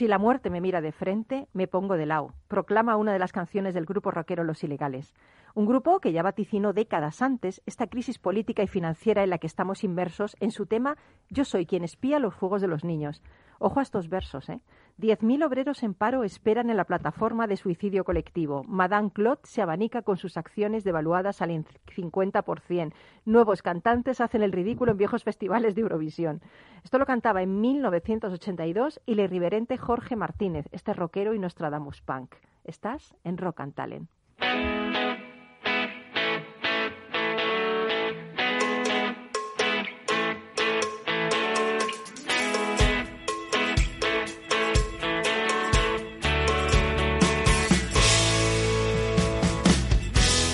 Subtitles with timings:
[0.00, 3.32] Si la muerte me mira de frente, me pongo de lado, proclama una de las
[3.32, 5.12] canciones del grupo rockero Los Ilegales.
[5.54, 9.46] Un grupo que ya vaticinó décadas antes esta crisis política y financiera en la que
[9.46, 10.96] estamos inmersos en su tema
[11.28, 13.22] Yo soy quien espía los fuegos de los niños.
[13.58, 14.62] Ojo a estos versos, ¿eh?
[15.00, 18.64] Diez mil obreros en paro esperan en la plataforma de suicidio colectivo.
[18.64, 22.92] Madame Claude se abanica con sus acciones devaluadas al 50%.
[23.24, 26.42] Nuevos cantantes hacen el ridículo en viejos festivales de Eurovisión.
[26.84, 32.34] Esto lo cantaba en 1982 y el irreverente Jorge Martínez, este rockero y Nostradamus punk.
[32.64, 34.10] Estás en Rock and Talent.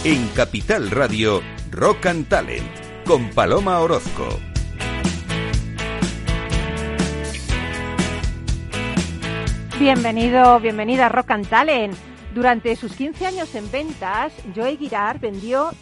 [0.08, 1.42] En Capital Radio,
[1.72, 2.70] Rock and Talent,
[3.04, 4.38] con Paloma Orozco.
[9.80, 11.96] Bienvenido, bienvenida a Rock and Talent.
[12.32, 15.72] Durante sus 15 años en ventas, Joe Girard vendió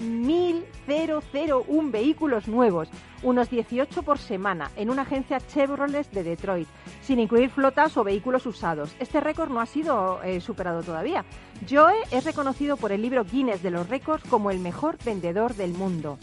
[0.00, 2.88] 13.001 vehículos nuevos,
[3.22, 6.68] unos 18 por semana, en una agencia Chevrolet de Detroit,
[7.02, 8.94] sin incluir flotas o vehículos usados.
[8.98, 11.24] Este récord no ha sido eh, superado todavía.
[11.68, 15.72] Joe es reconocido por el libro Guinness de los récords como el mejor vendedor del
[15.72, 16.18] mundo.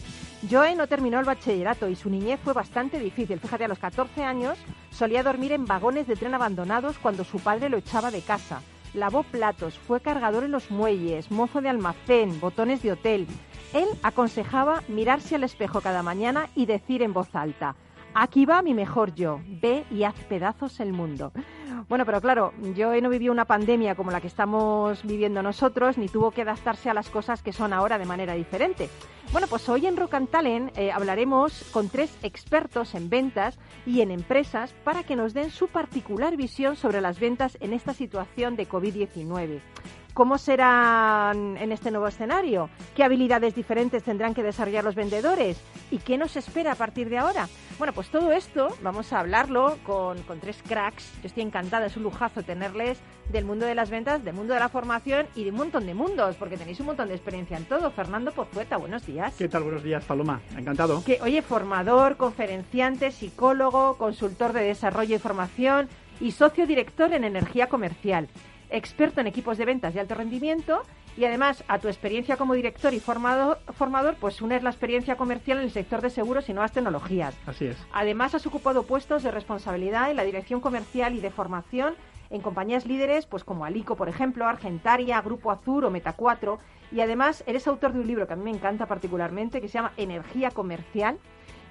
[0.50, 3.40] Joe no terminó el bachillerato y su niñez fue bastante difícil.
[3.40, 4.58] Fíjate, a los 14 años
[4.90, 8.60] solía dormir en vagones de tren abandonados cuando su padre lo echaba de casa
[8.94, 13.26] lavó platos, fue cargador en los muelles, mozo de almacén, botones de hotel.
[13.72, 17.76] Él aconsejaba mirarse al espejo cada mañana y decir en voz alta,
[18.14, 21.32] aquí va mi mejor yo, ve y haz pedazos el mundo.
[21.88, 26.08] Bueno, pero claro, yo no vivió una pandemia como la que estamos viviendo nosotros, ni
[26.08, 28.88] tuvo que adaptarse a las cosas que son ahora de manera diferente.
[29.32, 34.72] Bueno, pues hoy en Rock eh, hablaremos con tres expertos en ventas y en empresas
[34.84, 39.60] para que nos den su particular visión sobre las ventas en esta situación de COVID-19.
[40.14, 42.68] ¿Cómo serán en este nuevo escenario?
[42.96, 45.60] ¿Qué habilidades diferentes tendrán que desarrollar los vendedores?
[45.90, 47.48] ¿Y qué nos espera a partir de ahora?
[47.78, 51.12] Bueno, pues todo esto vamos a hablarlo con, tres cracks.
[51.22, 52.98] Yo estoy encantada, es un lujazo tenerles
[53.30, 55.94] del mundo de las ventas, del mundo de la formación y de un montón de
[55.94, 57.90] mundos, porque tenéis un montón de experiencia en todo.
[57.92, 59.34] Fernando Pozueta, buenos días.
[59.38, 59.62] ¿Qué tal?
[59.62, 60.40] Buenos días, Paloma.
[60.56, 61.04] Encantado.
[61.04, 65.88] Que, oye, formador, conferenciante, psicólogo, consultor de desarrollo y formación
[66.20, 68.28] y socio director en energía comercial
[68.70, 70.82] experto en equipos de ventas de alto rendimiento
[71.16, 75.58] y además a tu experiencia como director y formador, formador pues unes la experiencia comercial
[75.58, 77.36] en el sector de seguros y nuevas tecnologías.
[77.46, 77.76] Así es.
[77.92, 81.94] Además has ocupado puestos de responsabilidad en la dirección comercial y de formación
[82.30, 86.58] en compañías líderes pues como Alico, por ejemplo, Argentaria, Grupo Azur o Meta 4
[86.92, 89.74] y además eres autor de un libro que a mí me encanta particularmente que se
[89.74, 91.18] llama Energía Comercial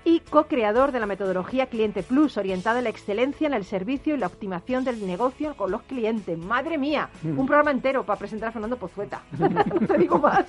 [0.04, 4.18] y co-creador de la metodología Cliente Plus, orientada a la excelencia en el servicio y
[4.18, 6.38] la optimización del negocio con los clientes.
[6.38, 9.22] Madre mía, un programa entero para presentar a Fernando Pozueta.
[9.40, 10.46] no te digo más.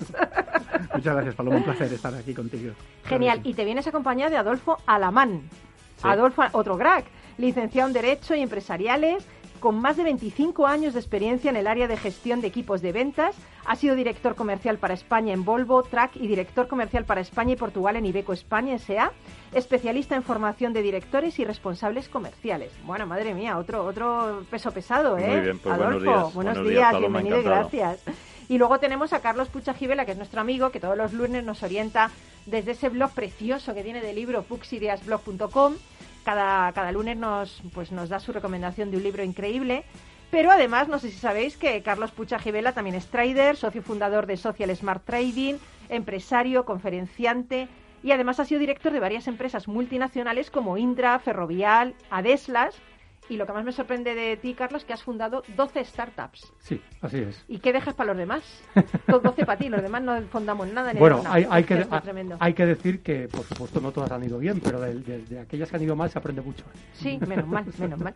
[0.95, 1.57] Muchas gracias, Paloma.
[1.57, 2.73] Un placer estar aquí contigo.
[3.05, 3.41] Genial.
[3.45, 5.43] Y te vienes acompañado de Adolfo Alamán.
[6.03, 7.05] Adolfo, otro crack,
[7.37, 9.27] licenciado en Derecho y Empresariales
[9.61, 12.93] con más de 25 años de experiencia en el área de gestión de equipos de
[12.93, 13.37] ventas.
[13.67, 17.57] Ha sido director comercial para España en Volvo, Track y director comercial para España y
[17.57, 19.13] Portugal en Ibeco España S.A.
[19.53, 22.73] Especialista en formación de directores y responsables comerciales.
[22.85, 25.29] Bueno, madre mía, otro otro peso pesado, ¿eh?
[25.29, 28.03] Muy bien, pues Adolfo, buenos días, bienvenido y gracias.
[28.49, 31.63] Y luego tenemos a Carlos Puchajivela, que es nuestro amigo, que todos los lunes nos
[31.63, 32.11] orienta
[32.47, 35.75] desde ese blog precioso que tiene de libro puxideasblog.com
[36.25, 39.85] cada, cada lunes nos, pues nos da su recomendación de un libro increíble.
[40.31, 44.27] Pero además, no sé si sabéis que Carlos Pucha Givela también es trader, socio fundador
[44.27, 45.55] de Social Smart Trading,
[45.89, 47.69] empresario, conferenciante
[48.03, 52.77] y además ha sido director de varias empresas multinacionales como Indra, Ferrovial, Adeslas
[53.31, 56.53] y lo que más me sorprende de ti, Carlos, es que has fundado 12 startups.
[56.59, 57.45] Sí, así es.
[57.47, 58.43] ¿Y qué dejas para los demás?
[59.07, 60.93] 12 para ti, los demás no fundamos nada.
[60.95, 61.87] bueno, hay, hay, que,
[62.41, 65.77] hay que decir que, por supuesto, no todas han ido bien, pero de, aquellas que
[65.77, 66.65] han ido mal se aprende mucho.
[66.95, 68.15] Sí, menos mal, menos mal.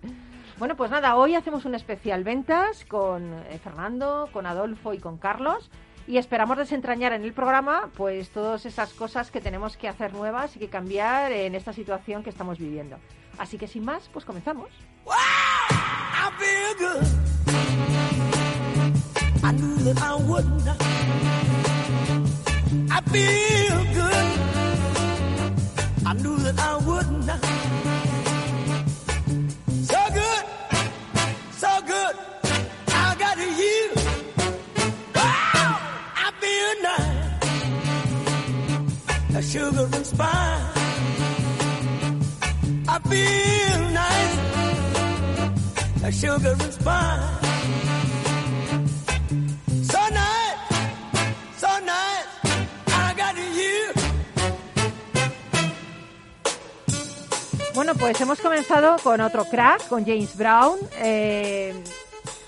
[0.59, 5.19] Bueno, pues nada, hoy hacemos un especial ventas con eh, Fernando, con Adolfo y con
[5.19, 5.71] Carlos
[6.07, 10.57] y esperamos desentrañar en el programa pues todas esas cosas que tenemos que hacer nuevas
[10.57, 12.97] y que cambiar en esta situación que estamos viviendo.
[13.39, 14.69] Así que sin más, pues comenzamos.
[39.43, 40.29] Sugar and spice.
[42.87, 44.25] I feel nice.
[57.75, 60.79] Bueno, pues hemos comenzado con otro crack, con James Brown.
[60.99, 61.75] Eh,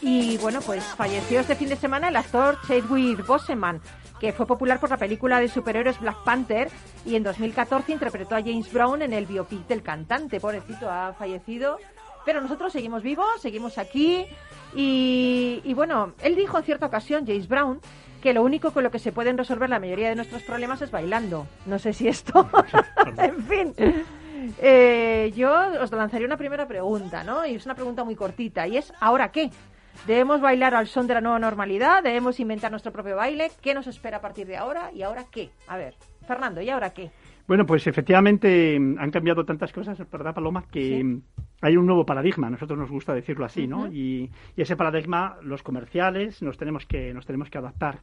[0.01, 3.81] y bueno, pues falleció este fin de semana el actor Chadwick Boseman,
[4.21, 6.69] que fue popular por la película de superhéroes Black Panther
[7.05, 10.41] y en 2014 interpretó a James Brown en el biopic del cantante.
[10.41, 11.79] Pobrecito, ha fallecido.
[12.25, 14.27] Pero nosotros seguimos vivos, seguimos aquí.
[14.75, 17.81] Y, y bueno, él dijo en cierta ocasión, James Brown,
[18.21, 20.91] que lo único con lo que se pueden resolver la mayoría de nuestros problemas es
[20.91, 21.47] bailando.
[21.67, 22.49] No sé si esto.
[23.19, 23.75] en fin.
[24.59, 27.47] Eh, yo os lanzaría una primera pregunta, ¿no?
[27.47, 29.51] Y es una pregunta muy cortita, y es ¿ahora qué?
[30.07, 32.03] ¿Debemos bailar al son de la nueva normalidad?
[32.03, 33.51] ¿Debemos inventar nuestro propio baile?
[33.61, 34.91] ¿Qué nos espera a partir de ahora?
[34.93, 35.51] ¿Y ahora qué?
[35.67, 35.95] A ver,
[36.27, 37.11] Fernando, ¿y ahora qué?
[37.47, 40.65] Bueno, pues efectivamente mm, han cambiado tantas cosas, ¿verdad, Paloma?
[40.71, 41.23] Que mm,
[41.61, 43.87] hay un nuevo paradigma, a nosotros nos gusta decirlo así, ¿no?
[43.87, 48.01] y, ese paradigma, los comerciales, nos tenemos que, nos tenemos que adaptar.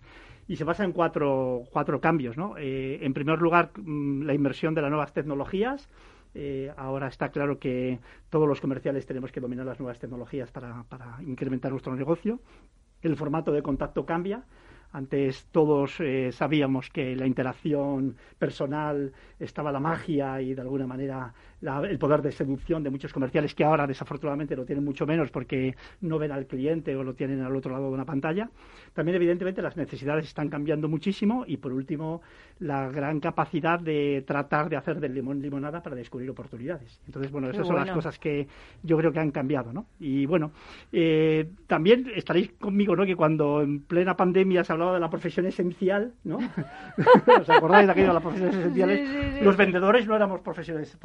[0.47, 2.57] Y se basa en cuatro, cuatro cambios, ¿no?
[2.57, 5.89] Eh, en primer lugar, mm, la inversión de las nuevas tecnologías,
[6.33, 7.99] eh, ahora está claro que
[8.29, 12.39] todos los comerciales tenemos que dominar las nuevas tecnologías para, para incrementar nuestro negocio.
[13.01, 14.43] El formato de contacto cambia.
[14.91, 21.33] Antes todos eh, sabíamos que la interacción personal estaba la magia y de alguna manera
[21.63, 25.75] el poder de seducción de muchos comerciales que ahora desafortunadamente lo tienen mucho menos porque
[26.01, 28.49] no ven al cliente o lo tienen al otro lado de una pantalla.
[28.93, 32.21] También evidentemente las necesidades están cambiando muchísimo y por último
[32.59, 36.99] la gran capacidad de tratar de hacer del limón limonada para descubrir oportunidades.
[37.05, 38.47] Entonces, bueno, esas son las cosas que
[38.83, 39.87] yo creo que han cambiado, ¿no?
[39.99, 40.51] Y bueno,
[40.91, 43.05] eh, también estaréis conmigo, ¿no?
[43.05, 46.37] Que cuando en plena pandemia se hablaba de la profesión esencial, ¿no?
[47.41, 49.43] ¿Os acordáis de aquello de las profesiones esenciales?
[49.43, 50.95] Los vendedores no éramos profesiones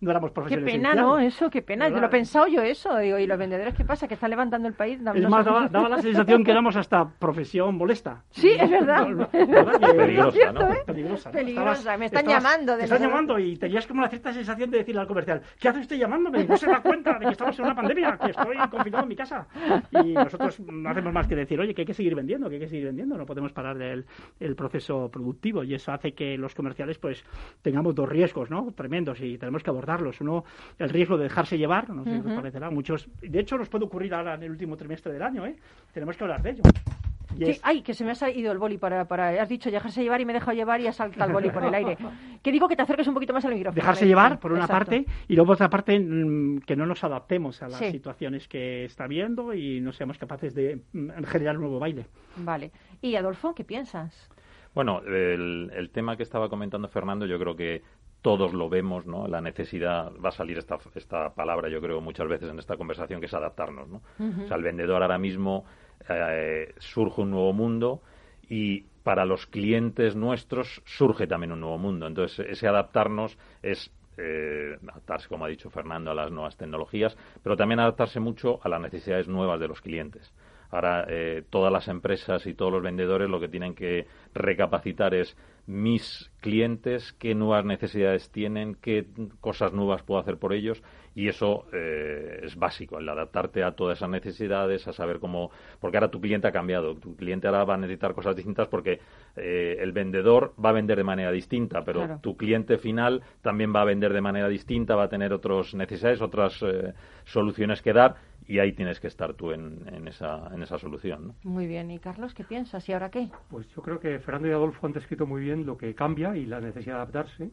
[0.00, 0.72] no éramos profesionales.
[0.72, 1.18] Qué pena, ¿no?
[1.18, 1.88] Eso, qué pena.
[1.88, 2.96] Yo lo he pensado yo eso.
[2.98, 4.08] Digo, ¿y los vendedores qué pasa?
[4.08, 4.98] ¿Que están levantando el país?
[5.14, 8.24] es más, daba, la sensación que éramos hasta profesión molesta.
[8.30, 9.28] Sí, es verdad.
[9.30, 10.68] peligrosa, ¿no?
[10.86, 11.30] Peligrosa.
[11.30, 11.96] Peligrosa.
[11.96, 12.76] me están llamando.
[12.76, 15.80] me están llamando y tenías como una cierta sensación de decirle al comercial, ¿qué hace
[15.80, 16.44] usted llamándome?
[16.44, 19.16] No se da cuenta de que estamos en una pandemia, que estoy confinado en mi
[19.16, 19.46] casa.
[20.04, 22.60] Y nosotros no hacemos más que decir, oye, que hay que seguir vendiendo, que hay
[22.60, 24.06] que seguir vendiendo, no podemos parar el,
[24.40, 27.24] el proceso productivo y eso hace que los comerciales pues
[27.62, 28.72] tengamos dos riesgos, ¿no?
[28.72, 30.20] Tremendos y tenemos que abordarlos.
[30.20, 30.44] Uno,
[30.78, 33.84] el riesgo de dejarse llevar, no sé si os parecerá, muchos, de hecho nos puede
[33.84, 35.56] ocurrir ahora en el último trimestre del año, ¿eh?
[35.92, 36.62] Tenemos que hablar de ello.
[37.38, 39.42] Sí, ay, que se me ha ido el boli para, para...
[39.42, 41.64] Has dicho dejarse llevar y me he dejado llevar y ha saltado el boli por
[41.64, 41.96] el aire.
[42.42, 43.74] Que digo que te acerques un poquito más al micrófono.
[43.74, 47.60] Dejarse llevar, por una parte, y luego por otra parte, mm, que no nos adaptemos
[47.60, 51.80] a las situaciones que está viendo y no seamos capaces de mm, generar un nuevo
[51.80, 52.06] baile.
[52.36, 52.70] Vale.
[53.02, 54.30] ¿Y Adolfo, qué piensas?
[54.76, 57.82] Bueno, el, el, tema que estaba comentando Fernando, yo creo que
[58.22, 59.28] todos lo vemos, ¿no?
[59.28, 63.20] La necesidad, va a salir esta, esta palabra, yo creo, muchas veces en esta conversación,
[63.20, 64.02] que es adaptarnos, ¿no?
[64.44, 65.64] O sea, el vendedor ahora mismo
[66.08, 68.02] eh, surge un nuevo mundo
[68.48, 72.06] y para los clientes nuestros surge también un nuevo mundo.
[72.06, 77.56] Entonces, ese adaptarnos es eh, adaptarse, como ha dicho Fernando, a las nuevas tecnologías, pero
[77.56, 80.32] también adaptarse mucho a las necesidades nuevas de los clientes.
[80.70, 85.36] Ahora, eh, todas las empresas y todos los vendedores lo que tienen que recapacitar es
[85.66, 89.06] mis clientes, qué nuevas necesidades tienen, qué
[89.40, 90.82] cosas nuevas puedo hacer por ellos
[91.16, 95.50] y eso eh, es básico, el adaptarte a todas esas necesidades, a saber cómo,
[95.80, 99.00] porque ahora tu cliente ha cambiado, tu cliente ahora va a necesitar cosas distintas porque
[99.34, 103.80] eh, el vendedor va a vender de manera distinta, pero tu cliente final también va
[103.80, 106.92] a vender de manera distinta, va a tener otras necesidades, otras eh,
[107.24, 111.32] soluciones que dar y ahí tienes que estar tú en, en, esa, en esa solución.
[111.44, 111.90] Muy bien.
[111.90, 112.86] ¿Y Carlos, qué piensas?
[112.90, 113.30] ¿Y ahora qué?
[113.48, 116.44] Pues yo creo que Fernando y Adolfo han descrito muy bien lo que cambia y
[116.44, 117.50] la necesidad de adaptarse,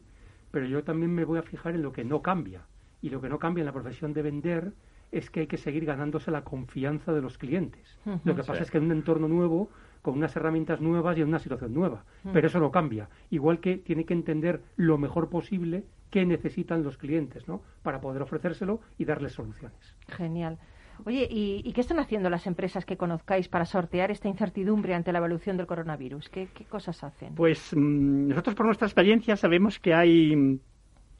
[0.50, 2.66] pero yo también me voy a fijar en lo que no cambia.
[3.04, 4.72] Y lo que no cambia en la profesión de vender
[5.12, 7.98] es que hay que seguir ganándose la confianza de los clientes.
[8.24, 9.68] Lo que pasa es que en un entorno nuevo,
[10.00, 12.06] con unas herramientas nuevas y en una situación nueva.
[12.32, 13.10] Pero eso no cambia.
[13.28, 17.60] Igual que tiene que entender lo mejor posible qué necesitan los clientes, ¿no?
[17.82, 19.94] Para poder ofrecérselo y darles soluciones.
[20.08, 20.58] Genial.
[21.04, 25.18] Oye, ¿y, qué están haciendo las empresas que conozcáis para sortear esta incertidumbre ante la
[25.18, 26.30] evolución del coronavirus?
[26.30, 27.34] ¿Qué, cosas hacen?
[27.34, 30.58] Pues mm, nosotros por nuestra experiencia sabemos que hay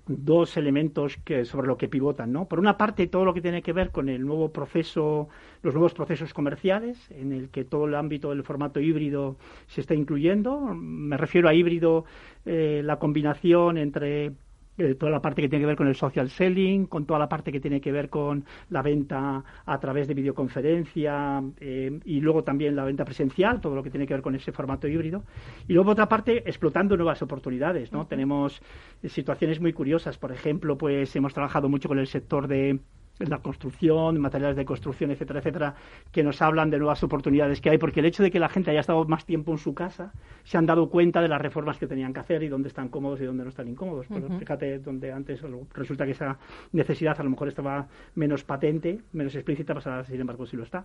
[0.06, 2.46] dos elementos que, sobre lo que pivotan, ¿no?
[2.46, 5.28] Por una parte, todo lo que tiene que ver con el nuevo proceso,
[5.62, 9.94] los nuevos procesos comerciales, en el que todo el ámbito del formato híbrido se está
[9.94, 10.60] incluyendo.
[10.74, 12.04] Me refiero a híbrido,
[12.44, 14.32] eh, la combinación entre
[14.76, 17.28] eh, toda la parte que tiene que ver con el social selling, con toda la
[17.28, 22.42] parte que tiene que ver con la venta a través de videoconferencia eh, y luego
[22.42, 25.24] también la venta presencial, todo lo que tiene que ver con ese formato híbrido.
[25.68, 27.92] Y luego, por otra parte, explotando nuevas oportunidades.
[27.92, 28.06] ¿no?
[28.06, 28.60] Tenemos
[29.04, 30.18] situaciones muy curiosas.
[30.18, 32.80] Por ejemplo, pues hemos trabajado mucho con el sector de
[33.20, 35.74] en la construcción, materiales de construcción, etcétera, etcétera,
[36.10, 38.70] que nos hablan de nuevas oportunidades que hay, porque el hecho de que la gente
[38.70, 41.86] haya estado más tiempo en su casa, se han dado cuenta de las reformas que
[41.86, 44.06] tenían que hacer y dónde están cómodos y dónde no están incómodos.
[44.08, 45.42] Pero fíjate, donde antes
[45.74, 46.38] resulta que esa
[46.72, 50.64] necesidad a lo mejor estaba menos patente, menos explícita, pues ahora sin embargo sí lo
[50.64, 50.84] está.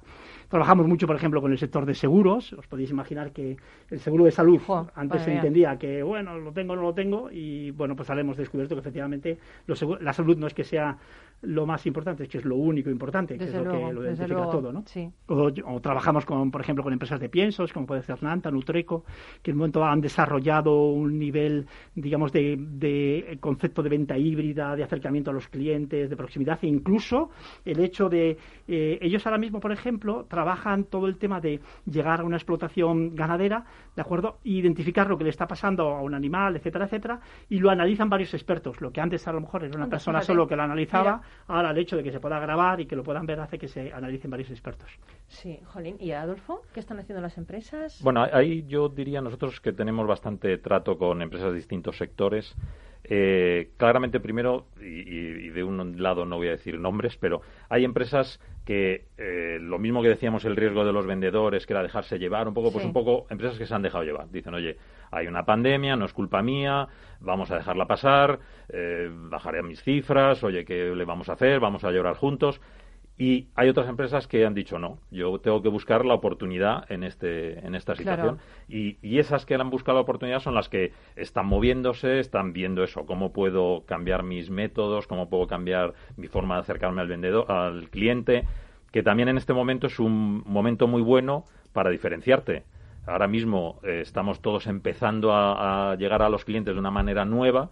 [0.50, 2.53] Trabajamos mucho, por ejemplo, con el sector de seguros.
[2.53, 3.57] Os podéis imaginar que
[3.89, 4.62] el seguro de salud
[4.95, 8.38] antes se entendía que, bueno, lo tengo, no lo tengo, y bueno, pues ahora hemos
[8.38, 10.98] descubierto que efectivamente la salud no es que sea
[11.41, 14.71] lo más importante, que es lo único importante, que es lo que lo identifica todo,
[14.71, 14.83] ¿no?
[15.27, 19.05] O, trabajamos con, por ejemplo, con empresas de piensos, como puede ser Nanta, Nutreco,
[19.41, 24.75] que en un momento han desarrollado un nivel, digamos, de, de concepto de venta híbrida,
[24.75, 27.29] de acercamiento a los clientes, de proximidad, e incluso
[27.65, 32.21] el hecho de eh, ellos ahora mismo, por ejemplo, trabajan todo el tema de llegar
[32.21, 34.39] a una explotación ganadera, ¿de acuerdo?
[34.43, 38.33] identificar lo que le está pasando a un animal, etcétera, etcétera, y lo analizan varios
[38.33, 38.81] expertos.
[38.81, 41.77] Lo que antes a lo mejor era una persona solo que lo analizaba, ahora el
[41.77, 44.32] hecho de que se pueda grabar y que lo puedan ver hace que se analicen
[44.32, 44.89] varios expertos.
[45.28, 45.98] Sí, Jolín.
[46.00, 46.62] ¿Y Adolfo?
[46.74, 48.01] ¿Qué están haciendo las empresas?
[48.01, 52.56] Bueno, ahí yo diría nosotros que tenemos bastante trato con empresas de distintos sectores.
[53.04, 58.39] Eh, claramente, primero, y, de un lado no voy a decir nombres, pero hay empresas
[58.66, 62.48] que eh, lo mismo que decíamos el riesgo de los vendedores, que era dejarse llevar,
[62.48, 64.30] un poco, pues un poco empresas que se han dejado llevar.
[64.30, 64.78] Dicen, oye,
[65.12, 66.88] hay una pandemia, no es culpa mía,
[67.20, 68.39] vamos a dejarla pasar,
[68.70, 71.60] eh, bajaré mis cifras, oye, ¿qué le vamos a hacer?
[71.60, 72.62] Vamos a llorar juntos.
[73.18, 77.04] Y hay otras empresas que han dicho no, yo tengo que buscar la oportunidad en
[77.04, 78.38] este en esta situación.
[78.70, 82.82] Y, y, esas que han buscado la oportunidad son las que están moviéndose, están viendo
[82.82, 87.51] eso, cómo puedo cambiar mis métodos, cómo puedo cambiar mi forma de acercarme al vendedor,
[87.51, 88.46] al cliente,
[88.94, 92.63] que también en este momento es un momento muy bueno para diferenciarte.
[93.06, 97.70] Ahora mismo eh, estamos todos empezando a llegar a los clientes de una manera nueva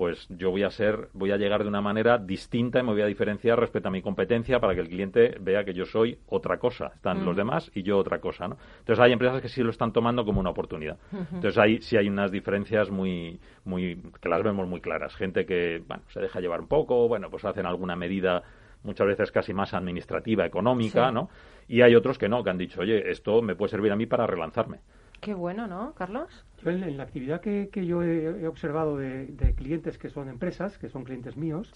[0.00, 3.02] pues yo voy a ser, voy a llegar de una manera distinta y me voy
[3.02, 6.58] a diferenciar respecto a mi competencia para que el cliente vea que yo soy otra
[6.58, 6.92] cosa.
[6.94, 8.56] Están los demás y yo otra cosa, ¿no?
[8.78, 10.96] Entonces hay empresas que sí lo están tomando como una oportunidad.
[11.12, 15.14] Entonces ahí sí hay unas diferencias muy, muy, que las vemos muy claras.
[15.16, 18.42] Gente que, bueno, se deja llevar un poco, bueno, pues hacen alguna medida
[18.82, 21.28] muchas veces casi más administrativa, económica, ¿no?
[21.68, 24.06] Y hay otros que no, que han dicho, oye, esto me puede servir a mí
[24.06, 24.80] para relanzarme.
[25.20, 26.46] Qué bueno, ¿no, Carlos?
[26.64, 31.04] Yo en, la actividad que, yo he, observado de, clientes que son empresas, que son
[31.04, 31.70] clientes míos,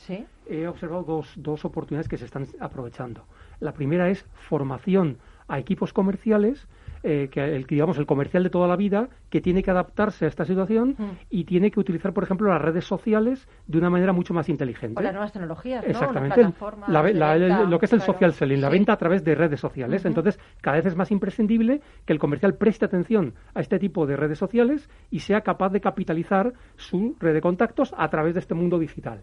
[0.46, 3.26] he observado dos, dos oportunidades que se están aprovechando.
[3.60, 6.66] La primera es formación a equipos comerciales
[7.06, 10.28] eh, que el, digamos, el comercial de toda la vida, que tiene que adaptarse a
[10.28, 11.10] esta situación mm.
[11.28, 14.98] y tiene que utilizar, por ejemplo, las redes sociales de una manera mucho más inteligente.
[14.98, 16.40] O las nuevas tecnologías, Exactamente.
[16.88, 20.06] lo que es el social selling, la venta a través de redes sociales.
[20.06, 24.16] Entonces, cada vez es más imprescindible que el comercial preste atención a este tipo de
[24.16, 28.54] redes sociales y sea capaz de capitalizar su red de contactos a través de este
[28.54, 29.20] mundo digital.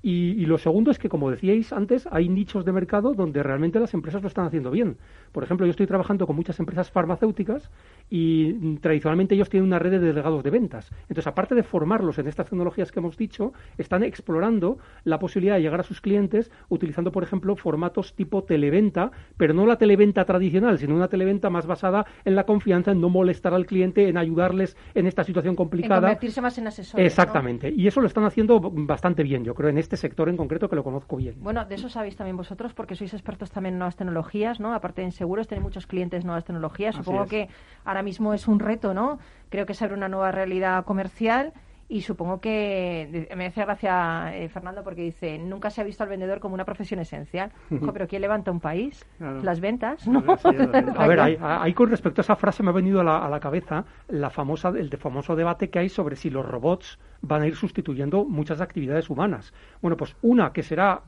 [0.00, 3.78] y, y lo segundo es que, como decíais antes, hay nichos de mercado donde realmente
[3.78, 4.96] las empresas lo están haciendo bien.
[5.32, 7.70] Por ejemplo, yo estoy trabajando con muchas empresas farmacéuticas
[8.08, 10.90] y tradicionalmente ellos tienen una red de delegados de ventas.
[11.02, 15.62] Entonces, aparte de formarlos en estas tecnologías que hemos dicho, están explorando la posibilidad de
[15.62, 20.78] llegar a sus clientes utilizando, por ejemplo, formatos tipo televenta, pero no la televenta tradicional,
[20.78, 24.76] sino una televenta más basada en la confianza, en no molestar al cliente, en ayudarles
[24.94, 25.96] en esta situación complicada.
[25.96, 27.06] En convertirse más en asesores.
[27.06, 27.72] Exactamente.
[27.74, 30.76] Y eso lo están haciendo bastante bien, yo creo, en este sector en concreto que
[30.76, 31.34] lo conozco bien.
[31.40, 34.74] Bueno, de eso sabéis también vosotros, porque sois expertos también en nuevas tecnologías, ¿no?
[34.74, 36.75] Aparte en seguros, tenéis muchos clientes nuevas tecnologías.
[36.92, 37.48] Supongo que
[37.84, 39.18] ahora mismo es un reto, ¿no?
[39.48, 41.52] Creo que se abre una nueva realidad comercial
[41.88, 46.08] y supongo que me hace gracia eh, Fernando porque dice nunca se ha visto al
[46.08, 47.52] vendedor como una profesión esencial
[47.92, 50.04] pero quién levanta un país las ventas
[50.96, 53.38] a ver hay, con respecto a esa frase me ha venido a la, a la,
[53.38, 57.56] cabeza la famosa el famoso debate que hay sobre si los robots van a ir
[57.56, 59.52] sustituyendo muchas actividades humanas.
[59.80, 61.02] Bueno, pues una que será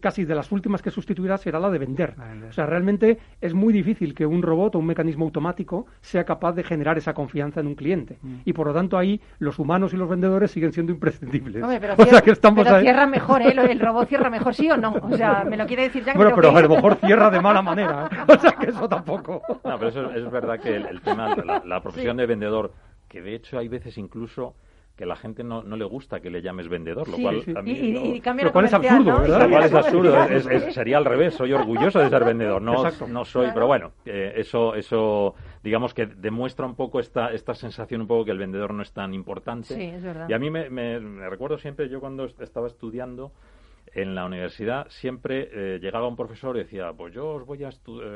[0.00, 2.14] casi de las últimas que sustituirá será la de vender.
[2.48, 6.52] O sea, realmente es muy difícil que un robot o un mecanismo automático sea capaz
[6.52, 8.18] de generar esa confianza en un cliente.
[8.22, 8.36] Mm.
[8.44, 11.64] Y por lo tanto ahí los humanos y los vendedores siguen siendo imprescindibles.
[11.80, 13.54] pero o sea, que estamos pero cierra mejor, ¿eh?
[13.56, 14.94] El robot cierra mejor, ¿sí o no?
[14.94, 17.40] O sea, me lo quiere decir ya que Bueno, pero a lo mejor cierra de
[17.40, 18.08] mala manera.
[18.10, 18.16] ¿eh?
[18.36, 19.42] O sea, que eso tampoco.
[19.64, 22.72] No, pero eso es verdad que el, tema, la, la profesión de vendedor,
[23.08, 24.54] que de hecho hay veces incluso
[24.96, 27.72] que la gente no, no le gusta que le llames vendedor, lo cual a mí
[27.72, 29.42] y, lo cual es absurdo, ¿verdad?
[29.42, 33.48] Lo cual es absurdo, sería al revés, soy orgulloso de ser vendedor, no, no soy,
[33.52, 38.24] pero bueno, eh, eso, eso digamos que demuestra un poco esta, esta sensación un poco
[38.24, 39.74] que el vendedor no es tan importante.
[39.74, 40.28] Sí, es verdad.
[40.28, 40.98] Y a mí me, me,
[41.28, 43.32] recuerdo siempre, yo cuando estaba estudiando,
[43.96, 47.68] en la universidad siempre eh, llegaba un profesor y decía, pues yo os voy a
[47.68, 48.10] estudiar,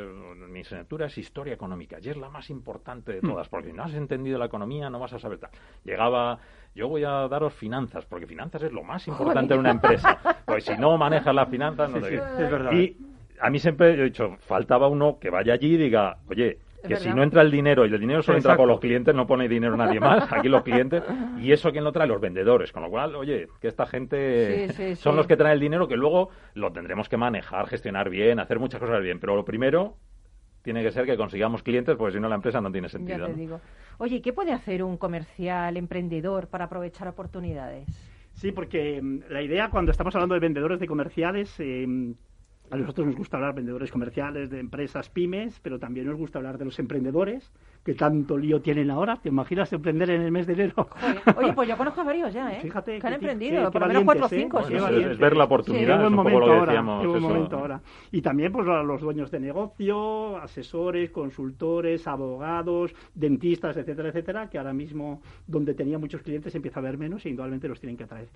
[0.48, 3.84] mi asignatura es historia económica y es la más importante de todas, porque si no
[3.84, 5.50] has entendido la economía no vas a saber tal.
[5.84, 6.38] Llegaba,
[6.74, 10.18] yo voy a daros finanzas, porque finanzas es lo más importante en una empresa.
[10.44, 12.14] Pues si no manejas las finanzas, no te...
[12.16, 12.72] es verdad.
[12.72, 12.96] Y
[13.40, 17.10] a mí siempre he dicho, faltaba uno que vaya allí y diga, oye, que si
[17.10, 19.76] no entra el dinero y el dinero solo entra por los clientes, no pone dinero
[19.76, 21.02] nadie más, aquí los clientes,
[21.38, 24.72] y eso quién lo trae, los vendedores, con lo cual, oye, que esta gente Sí,
[24.74, 25.16] sí, son sí.
[25.18, 28.80] los que traen el dinero que luego lo tendremos que manejar, gestionar bien, hacer muchas
[28.80, 29.96] cosas bien, pero lo primero
[30.62, 33.26] tiene que ser que consigamos clientes, porque si no la empresa no tiene Ya sentido.
[33.26, 33.36] te ¿no?
[33.36, 33.60] digo.
[33.98, 37.88] Oye, ¿y ¿qué puede hacer un comercial emprendedor para aprovechar oportunidades?
[38.32, 41.86] Sí, porque mm, la idea cuando estamos hablando de vendedores de comerciales, eh,
[42.70, 46.38] a nosotros nos gusta hablar de vendedores comerciales, de empresas pymes, pero también nos gusta
[46.38, 47.50] hablar de los emprendedores,
[47.84, 49.16] que tanto lío tienen ahora.
[49.16, 50.88] ¿Te imaginas emprender en el mes de enero?
[51.36, 52.60] Oye, pues yo conozco a varios ya, ¿eh?
[52.60, 54.30] Fíjate que han emprendido, qué- por lo menos cuatro o ¿eh?
[54.40, 54.60] cinco.
[54.60, 54.94] Bueno, sí, Eso sí.
[55.04, 57.00] es, es ver la oportunidad, buen es un poco momento lo que ahora, decíamos.
[57.00, 57.28] qué buen eso.
[57.28, 57.80] momento ahora.
[58.12, 64.58] Y también pues a los dueños de negocio, asesores, consultores, abogados, dentistas, etcétera, etcétera, que
[64.58, 68.04] ahora mismo donde tenía muchos clientes empieza a haber menos e indudablemente los tienen que
[68.04, 68.28] atraer.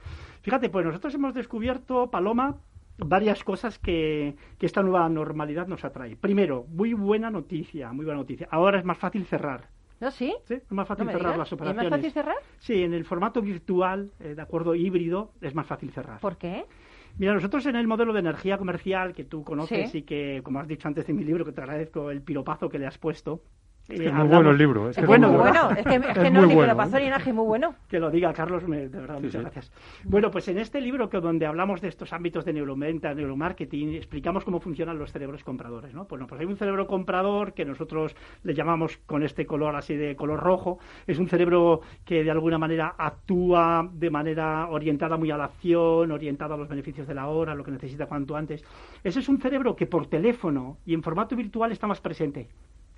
[0.43, 2.57] Fíjate, pues nosotros hemos descubierto, Paloma,
[2.99, 6.17] varias cosas que, que esta nueva normalidad nos atrae.
[6.17, 8.49] Primero, muy buena noticia, muy buena noticia.
[8.51, 9.69] Ahora es más fácil cerrar.
[10.01, 10.35] ¿No, sí?
[10.45, 10.55] ¿sí?
[10.55, 11.39] Es más fácil ¿No me cerrar digas?
[11.39, 11.91] las ¿Y es operaciones.
[11.91, 12.37] más fácil cerrar?
[12.59, 16.21] Sí, en el formato virtual, eh, de acuerdo, híbrido, es más fácil cerrar.
[16.21, 16.67] ¿Por qué?
[17.17, 19.99] Mira, nosotros en el modelo de energía comercial que tú conoces Sí.
[19.99, 22.79] y que, como has dicho antes de mi libro, que te agradezco el piropazo que
[22.81, 23.41] le has puesto.
[23.89, 24.89] Es eh, que es muy bueno el libro.
[24.89, 25.71] Es, que Es, bueno, muy bueno.
[25.73, 27.75] Es que, es que no, muy ni bueno, es muy bueno.
[27.89, 29.39] Que lo diga Carlos, me- de verdad, Sí, muchas sí.
[29.43, 29.73] gracias.
[30.05, 34.45] Bueno, pues en este libro que donde hablamos de estos ámbitos de neuromenta, neuromarketing, explicamos
[34.45, 36.07] cómo funcionan los cerebros compradores, ¿no?
[36.07, 40.17] Bueno, pues hay un cerebro comprador que nosotros le llamamos con este color así de
[40.17, 40.79] color rojo.
[41.07, 46.11] Es un cerebro que de alguna manera actúa de manera orientada muy a la acción,
[46.11, 48.65] orientada a los beneficios de la hora, lo que necesita cuanto antes.
[49.03, 52.49] Ese es un cerebro que por teléfono y en formato virtual está más presente.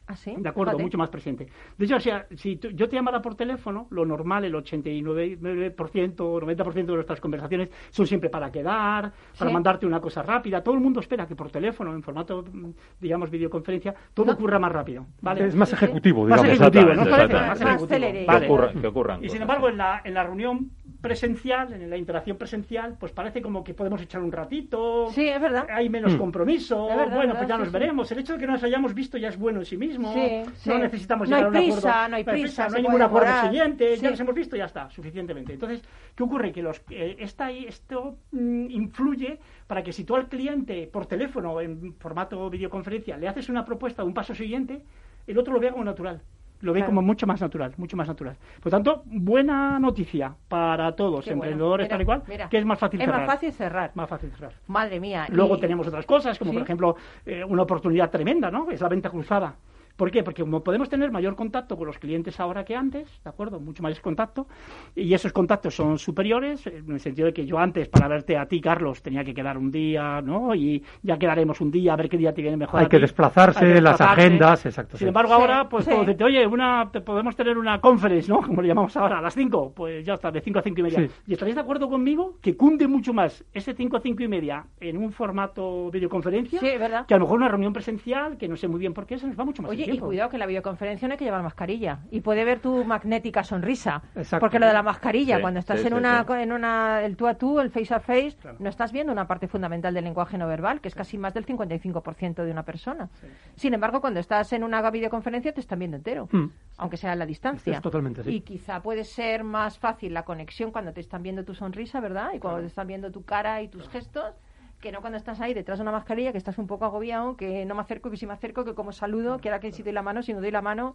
[0.08, 0.34] ¿Ah, sí?
[0.38, 0.82] De acuerdo, Fíjate.
[0.84, 1.48] mucho más presente.
[1.76, 6.20] De hecho, o sea, si tú- yo te llamara por teléfono, lo normal, el 89%
[6.20, 9.54] o 90% de nuestras conversaciones son siempre para quedar, para Sí.
[9.54, 10.62] mandarte una cosa rápida.
[10.62, 12.70] Todo el mundo espera que por teléfono, en formato, mm,
[13.00, 14.32] digamos, videoconferencia, todo No.
[14.32, 15.06] ocurra más rápido.
[15.20, 15.46] ¿vale?
[15.46, 16.60] Es más ejecutivo, Más digamos.
[16.60, 17.10] ejecutivo, ¿no?
[17.10, 17.88] Más Más ejecutivo.
[17.88, 18.20] celeré.
[18.20, 18.46] Que Vale.
[18.46, 22.36] ocurran, que ocurran Y sin embargo, en la, en la reunión presencial, en la interacción
[22.36, 25.66] presencial, pues parece como que podemos echar un ratito, Sí, es verdad.
[25.70, 26.18] hay menos Mm.
[26.18, 27.72] compromiso, verdad, bueno, verdad, pues ya sí, nos sí.
[27.72, 28.12] veremos.
[28.12, 30.68] El hecho de que nos hayamos visto ya es bueno en sí mismo, Sí, sí.
[30.68, 32.08] no necesitamos No llegar a un prisa, acuerdo.
[32.08, 34.02] no hay prisa, no se hay ningún acuerdo siguiente, Sí.
[34.02, 35.52] ya nos hemos visto, ya está, suficientemente.
[35.52, 35.82] Entonces,
[36.14, 36.52] ¿qué ocurre?
[36.52, 41.52] Que los, eh, esta, esto mm, influye para que si tú al cliente por teléfono
[41.52, 44.82] o en formato videoconferencia le haces una propuesta de un paso siguiente,
[45.26, 46.20] el otro lo vea como natural.
[46.62, 46.90] Lo ve Claro.
[46.90, 48.36] como mucho más natural, mucho más natural.
[48.62, 51.44] Por tanto, buena noticia para todos, Qué bueno.
[51.44, 52.48] emprendedores Mira, tal y cual, mira.
[52.48, 53.20] que es más fácil Es cerrar.
[53.20, 53.90] más fácil cerrar.
[53.94, 54.52] Más fácil cerrar.
[54.66, 55.26] Madre mía.
[55.30, 56.56] Luego y- tenemos otras cosas, como Sí.
[56.56, 58.70] por ejemplo eh, una oportunidad tremenda, ¿no?
[58.70, 59.54] Es la venta cruzada.
[59.96, 60.22] ¿Por qué?
[60.22, 63.58] Porque como podemos tener mayor contacto con los clientes ahora que antes, ¿de acuerdo?
[63.60, 64.46] Mucho más contacto,
[64.94, 68.46] y esos contactos son superiores, en el sentido de que yo antes, para verte a
[68.46, 70.54] ti, Carlos, tenía que quedar un día, ¿no?
[70.54, 72.80] Y ya quedaremos un día, a ver qué día te viene mejor.
[72.80, 73.00] Hay a que ti.
[73.02, 74.98] desplazarse, Hay que las agendas, exacto.
[74.98, 75.08] Sin sí.
[75.08, 75.90] embargo, Sí, ahora, pues sí.
[75.90, 78.40] puedo decirte, oye, una, te- podemos tener una conference, ¿no?
[78.46, 79.72] Como le llamamos ahora, a las 5.
[79.74, 80.98] Pues ya está, de 5 a 5 y media.
[80.98, 81.10] Sí.
[81.28, 84.66] ¿Y estaréis de acuerdo conmigo que cunde mucho más ese 5 a 5 y media
[84.78, 86.60] en un formato videoconferencia?
[86.60, 87.06] Sí, es verdad.
[87.06, 89.26] Que a lo mejor una reunión presencial, que no sé muy bien por qué, se
[89.26, 91.42] nos va mucho más Oye, y cuidado que en la videoconferencia no hay que llevar
[91.42, 94.02] mascarilla y puede ver tu magnética sonrisa.
[94.14, 94.40] Exacto.
[94.40, 96.32] Porque lo de la mascarilla, Sí, cuando estás sí, en sí, una sí.
[96.34, 98.56] en una el tú a tú, el face a face, Claro.
[98.60, 101.46] no estás viendo una parte fundamental del lenguaje no verbal, que es casi más del
[101.46, 103.08] 55% de una persona.
[103.54, 106.46] Sin embargo, cuando estás en una videoconferencia te están viendo entero, Mm.
[106.78, 107.74] aunque sea a la distancia.
[107.76, 108.30] Es totalmente así.
[108.36, 112.30] Y quizá puede ser más fácil la conexión cuando te están viendo tu sonrisa, ¿verdad?
[112.34, 114.34] Y cuando te están viendo tu cara y tus gestos.
[114.80, 117.64] Que no cuando estás ahí detrás de una mascarilla, que estás un poco agobiado, que
[117.64, 119.92] no me acerco, que si me acerco, que como saludo, que ahora que si doy
[119.92, 120.94] la mano, si no doy la mano.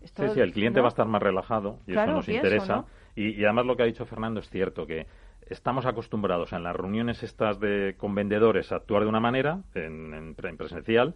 [0.00, 0.84] esto- Sí, sí, el cliente ¿no?
[0.84, 2.76] va a estar más relajado y Claro, eso nos interesa.
[2.76, 2.86] ¿no?
[3.16, 5.06] Y, y además lo que ha dicho Fernando es cierto, que
[5.48, 10.14] estamos acostumbrados en las reuniones estas de con vendedores a actuar de una manera, en,
[10.14, 11.14] en presencial,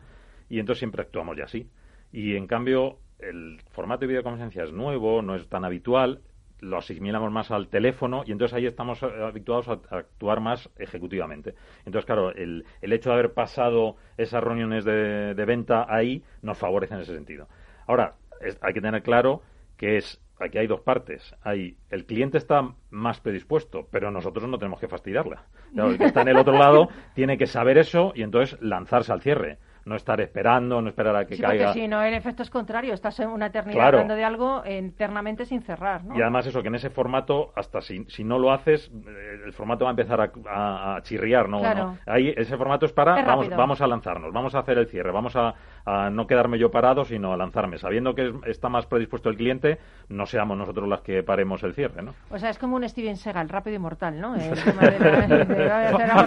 [0.48, 1.68] y entonces siempre actuamos ya así.
[2.12, 6.20] Y en cambio, el formato de videoconferencia es nuevo, no es tan habitual,
[6.60, 10.70] lo asimilamos más al teléfono y entonces ahí estamos eh, habituados a, a actuar más
[10.78, 11.54] ejecutivamente.
[11.84, 16.58] Entonces, claro, el, el hecho de haber pasado esas reuniones de, de venta ahí nos
[16.58, 17.48] favorece en ese sentido.
[17.86, 19.42] Ahora, es- hay que tener claro
[19.76, 21.34] que es aquí hay dos partes.
[21.42, 25.44] Hay el cliente está más predispuesto, pero nosotros no tenemos que fastidiarla.
[25.74, 29.12] Claro, el que está en el otro lado tiene que saber eso y entonces lanzarse
[29.12, 29.58] al cierre.
[29.90, 31.66] No estar esperando, no esperar a que sí, caiga.
[31.66, 32.94] Porque si no, el efecto es contrario.
[32.94, 36.04] Estás en una eternidad hablando de algo internamente sin cerrar.
[36.04, 36.16] ¿no?
[36.16, 39.52] Y además, eso, que en ese formato, hasta si, si no lo haces, eh, el
[39.52, 41.48] formato va a empezar a, a, chirriar.
[41.48, 41.58] ¿no?
[41.58, 41.98] Claro.
[42.06, 43.20] Ahí, ese formato es para.
[43.24, 46.70] vamos, vamos a lanzarnos, vamos a hacer el cierre, vamos a, a, no quedarme yo
[46.70, 47.76] parado, sino a lanzarme.
[47.76, 52.02] Sabiendo que está más predispuesto el cliente, no seamos nosotros las que paremos el cierre.
[52.02, 52.14] ¿no?
[52.30, 54.36] O sea, es como un Steven Seagal, rápido y mortal, ¿no?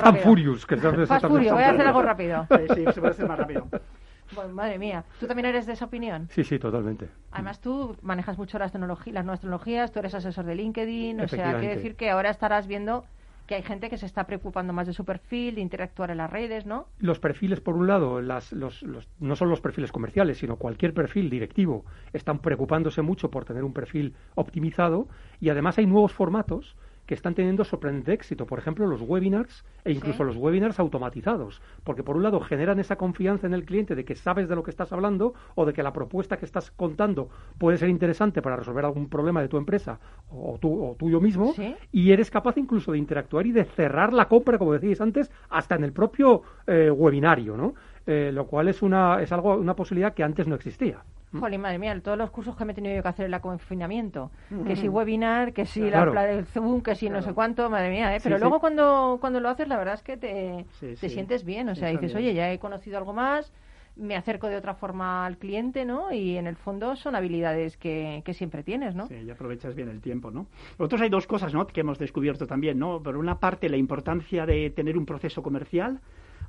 [0.03, 2.45] Fast Furious, que Fast Furious, voy a hacer algo rápido.
[2.49, 3.52] Sí, sí, se puede hacer más rápido.
[4.35, 6.27] Bueno, madre mía, ¿tú también eres de esa opinión?
[6.31, 7.09] Sí, sí, totalmente.
[7.31, 11.27] Además, tú manejas mucho las, tecnologías, las nuevas tecnologías, tú eres asesor de LinkedIn, o
[11.27, 13.05] sea, quiere decir que ahora estarás viendo
[13.45, 16.31] que hay gente que se está preocupando más de su perfil, de interactuar en las
[16.31, 16.87] redes, ¿no?
[16.99, 20.93] Los perfiles, por un lado, las, los, los, no son los perfiles comerciales, sino cualquier
[20.93, 25.07] perfil directivo, están preocupándose mucho por tener un perfil optimizado
[25.41, 28.45] y además hay nuevos formatos que están teniendo sorprendente éxito.
[28.45, 31.61] Por ejemplo, los webinars e incluso los webinars automatizados.
[31.83, 34.63] Porque por un lado generan esa confianza en el cliente de que sabes de lo
[34.63, 38.55] que estás hablando o de que la propuesta que estás contando puede ser interesante para
[38.55, 41.53] resolver algún problema de tu empresa o, tú, o tuyo mismo.
[41.91, 45.75] Y eres capaz incluso de interactuar y de cerrar la compra, como decíais antes, hasta
[45.75, 47.73] en el propio eh, webinario, ¿no?
[48.05, 51.03] Eh, lo cual es una es algo una posibilidad que antes no existía.
[51.33, 51.39] ¿Mm?
[51.39, 54.31] Jolín, madre mía, todos los cursos que me he tenido que hacer en el confinamiento.
[54.65, 58.15] Que si webinar, que si la del Zoom, que si no sé cuánto, madre mía,
[58.15, 58.19] ¿eh?
[58.23, 61.67] Pero luego cuando, cuando lo haces, la verdad es que te, te sientes bien.
[61.69, 63.51] O sea, dices, oye, ya he conocido algo más,
[63.95, 66.11] me acerco de otra forma al cliente, ¿no?
[66.11, 69.07] Y en el fondo son habilidades que, que siempre tienes, ¿no?
[69.07, 70.47] Sí, y aprovechas bien el tiempo, ¿no?
[70.77, 71.67] Otros hay dos cosas, ¿no?
[71.67, 73.01] Que hemos descubierto también, ¿no?
[73.01, 75.99] Por una parte, la importancia de tener un proceso comercial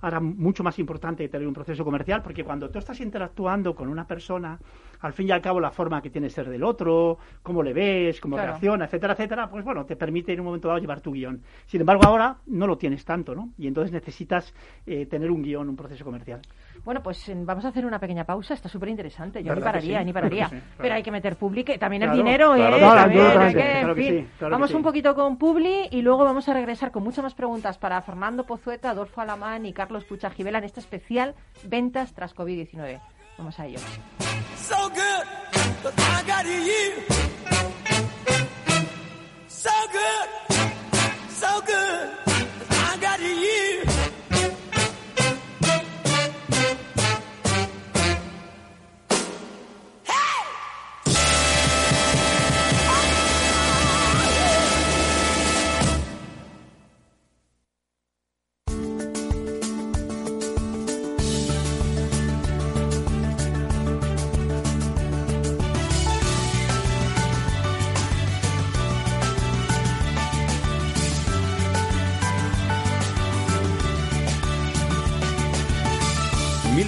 [0.05, 4.07] ahora mucho más importante tener un proceso comercial, porque cuando tú estás interactuando con una
[4.07, 4.59] persona,
[5.01, 8.21] al fin y al cabo la forma que tiene ser del otro, cómo le ves,
[8.21, 11.41] cómo reacciona, etcétera, etcétera, pues bueno, te permite en un momento dado llevar tu guion.
[11.67, 13.51] Sin embargo, ahora no lo tienes tanto, ¿no?
[13.57, 14.53] Y entonces necesitas
[14.87, 16.43] eh, tener un guion, un proceso comercial.
[16.85, 19.43] Bueno, pues vamos a hacer una pequeña pausa, está súper interesante.
[19.43, 20.51] Yo ni pararía, ni pararía.
[20.77, 24.27] Pero hay que meter publi, también el dinero, ¿eh?
[24.41, 28.01] vamos un poquito con publi y luego vamos a regresar con muchas más preguntas para
[28.03, 33.01] Fernando Pozueta, Adolfo Alamán y Carlos Pucha Gibela en este especial Ventas tras COVID-19.
[33.39, 33.79] Vamos a ello.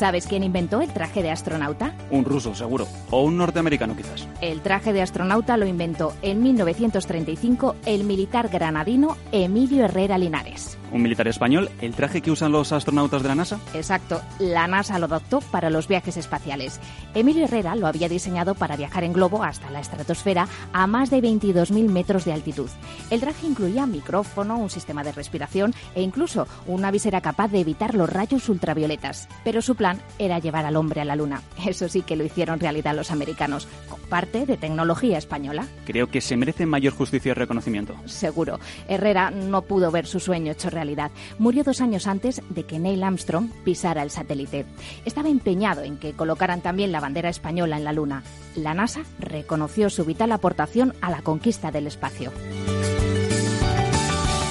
[0.00, 1.94] ¿Sabes quién inventó el traje de astronauta?
[2.10, 2.88] Un ruso, seguro.
[3.10, 4.26] O un norteamericano, quizás.
[4.40, 11.02] El traje de astronauta lo inventó en 1935 el militar granadino Emilio Herrera Linares un
[11.02, 13.58] militar español, el traje que usan los astronautas de la NASA.
[13.74, 16.80] Exacto, la NASA lo adoptó para los viajes espaciales.
[17.14, 21.18] Emilio Herrera lo había diseñado para viajar en globo hasta la estratosfera a más de
[21.22, 22.68] 22.000 metros de altitud.
[23.10, 27.94] El traje incluía micrófono, un sistema de respiración e incluso una visera capaz de evitar
[27.94, 29.28] los rayos ultravioletas.
[29.44, 31.42] Pero su plan era llevar al hombre a la Luna.
[31.66, 35.66] Eso sí que lo hicieron realidad los americanos, con parte de tecnología española.
[35.86, 37.94] Creo que se merece mayor justicia y reconocimiento.
[38.06, 38.60] Seguro.
[38.88, 40.90] Herrera no pudo ver su sueño hecho realidad
[41.38, 44.66] Murió dos años antes de que Neil Armstrong pisara el satélite.
[45.04, 48.22] Estaba empeñado en que colocaran también la bandera española en la Luna.
[48.56, 52.32] La NASA reconoció su vital aportación a la conquista del espacio.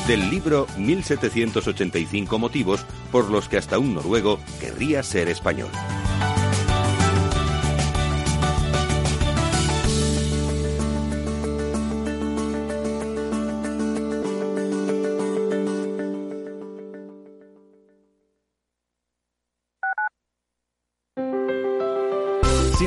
[0.09, 5.69] Del libro 1785 motivos por los que hasta un noruego querría ser español.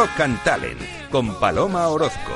[0.00, 2.32] Rock and Talent con Paloma Orozco.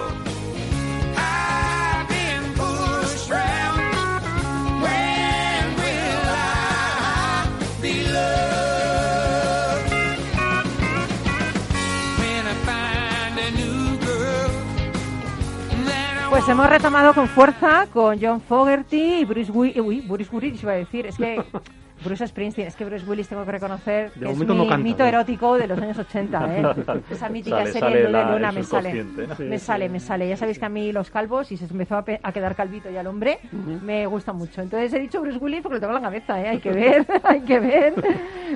[16.28, 19.78] Pues hemos retomado con fuerza con John Fogerty y Bruce Willis.
[19.78, 21.06] Uy, Bruce Willis iba a decir.
[21.06, 21.42] Es que
[22.04, 24.78] Bruce Springsteen, es que Bruce Willis tengo que reconocer De que es mi no canta,
[24.78, 25.08] mito ¿eh?
[25.08, 26.56] erótico de los años 80.
[26.58, 26.62] ¿eh?
[27.10, 29.04] Esa mítica Sale- serie sale Luna la- Luna el me sale.
[29.04, 29.34] ¿no?
[29.38, 30.28] me sale, me sale.
[30.28, 33.00] Ya sabéis que a mí los calvos, y se empezó a, a quedar calvito ya
[33.00, 33.38] el hombre,
[33.82, 34.62] me gusta mucho.
[34.62, 36.48] Entonces he dicho Bruce Willis porque lo tengo en la cabeza, ¿eh?
[36.48, 37.94] hay que ver, hay que ver.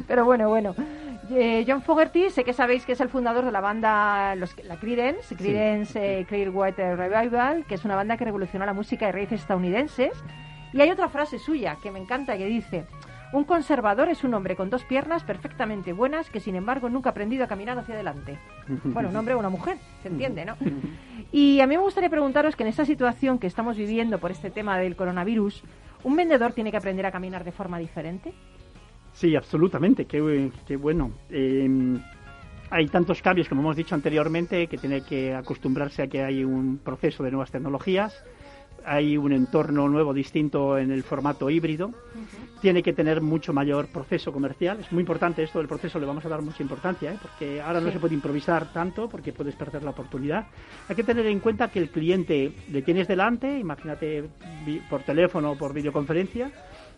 [0.06, 0.74] Pero bueno, bueno.
[1.30, 4.76] Eh, John Fogerty, sé que sabéis que es el fundador de la banda los, la
[4.76, 9.42] Creedence, Creedence eh, Clearwater Revival, que es una banda que revolucionó la música de raíces
[9.42, 10.12] estadounidenses.
[10.72, 12.86] Y hay otra frase suya que me encanta que dice,
[13.32, 17.12] un conservador es un hombre con dos piernas perfectamente buenas que sin embargo nunca ha
[17.12, 18.38] aprendido a caminar hacia adelante.
[18.84, 20.56] Bueno, un hombre o una mujer, se entiende, ¿no?
[21.32, 24.50] Y a mí me gustaría preguntaros que en esta situación que estamos viviendo por este
[24.50, 25.62] tema del coronavirus,
[26.04, 28.32] ¿un vendedor tiene que aprender a caminar de forma diferente?
[29.12, 31.10] Sí, absolutamente, qué, qué bueno.
[31.28, 31.98] Eh,
[32.70, 36.78] hay tantos cambios, como hemos dicho anteriormente, que tiene que acostumbrarse a que hay un
[36.78, 38.22] proceso de nuevas tecnologías,
[38.84, 41.92] hay un entorno nuevo distinto en el formato híbrido,
[42.60, 44.80] tiene que tener mucho mayor proceso comercial.
[44.80, 47.18] Es muy importante esto del proceso, le vamos a dar mucha importancia, ¿eh?
[47.20, 50.46] porque ahora no se puede improvisar tanto porque puedes perder la oportunidad.
[50.88, 54.28] Hay que tener en cuenta que el cliente le tienes delante, imagínate
[54.90, 56.50] por teléfono o por videoconferencia,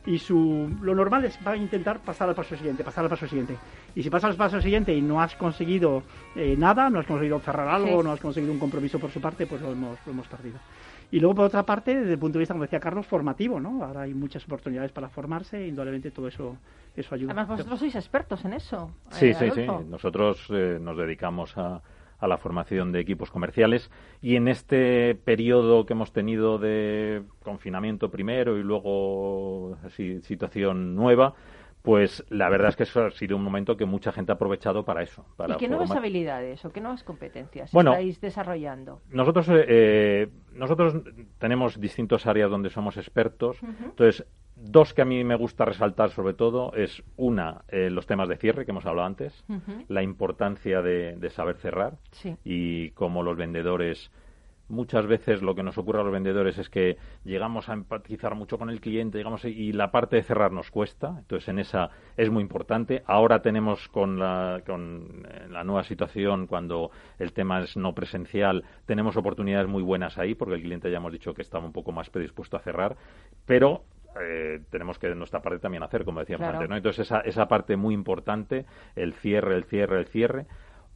[0.06, 3.26] y su lo normal es va a intentar pasar al paso siguiente, pasar al paso
[3.26, 3.56] siguiente.
[3.94, 6.02] Y si pasas al paso siguiente y no has conseguido
[6.34, 8.04] eh, nada, no has conseguido cerrar algo, Sí.
[8.04, 10.58] no has conseguido un compromiso por su parte, pues lo hemos, lo hemos perdido.
[11.12, 13.84] Y luego, por otra parte, desde el punto de vista, como decía Carlos, formativo, ¿no?
[13.84, 16.56] Ahora hay muchas oportunidades para formarse, indudablemente todo eso,
[16.94, 17.32] eso ayuda.
[17.32, 18.90] Además, vosotros sois expertos en eso.
[19.10, 19.62] Sí, eh, sí, sí.
[19.62, 19.84] Adolfo.
[19.88, 21.82] Nosotros eh, nos dedicamos a,
[22.20, 23.90] a la formación de equipos comerciales
[24.22, 31.34] y en este periodo que hemos tenido de confinamiento primero y luego así, situación nueva,
[31.82, 34.84] pues la verdad es que eso ha sido un momento que mucha gente ha aprovechado
[34.84, 35.24] para eso.
[35.36, 39.00] Para ¿Y qué nuevas formar- habilidades o qué nuevas competencias Bueno, estáis desarrollando?
[39.10, 40.94] Nosotros, eh, eh, nosotros
[41.38, 43.56] tenemos distintas áreas donde somos expertos.
[43.62, 48.28] Entonces, dos que a mí me gusta resaltar sobre todo es una, eh, los temas
[48.28, 49.42] de cierre que hemos hablado antes,
[49.88, 52.36] la importancia de, de saber cerrar Sí.
[52.44, 54.10] y cómo los vendedores
[54.70, 58.56] muchas veces lo que nos ocurre a los vendedores es que llegamos a empatizar mucho
[58.58, 62.30] con el cliente digamos y la parte de cerrar nos cuesta entonces en esa es
[62.30, 67.76] muy importante ahora tenemos con la con eh, la nueva situación cuando el tema es
[67.76, 71.64] no presencial tenemos oportunidades muy buenas ahí porque el cliente ya hemos dicho que estaba
[71.64, 72.96] un poco más predispuesto a cerrar
[73.46, 73.82] pero
[74.20, 76.58] eh, tenemos que de nuestra parte también hacer como decíamos Claro.
[76.58, 76.76] antes ¿no?
[76.76, 80.46] entonces esa esa parte muy importante el cierre el cierre el cierre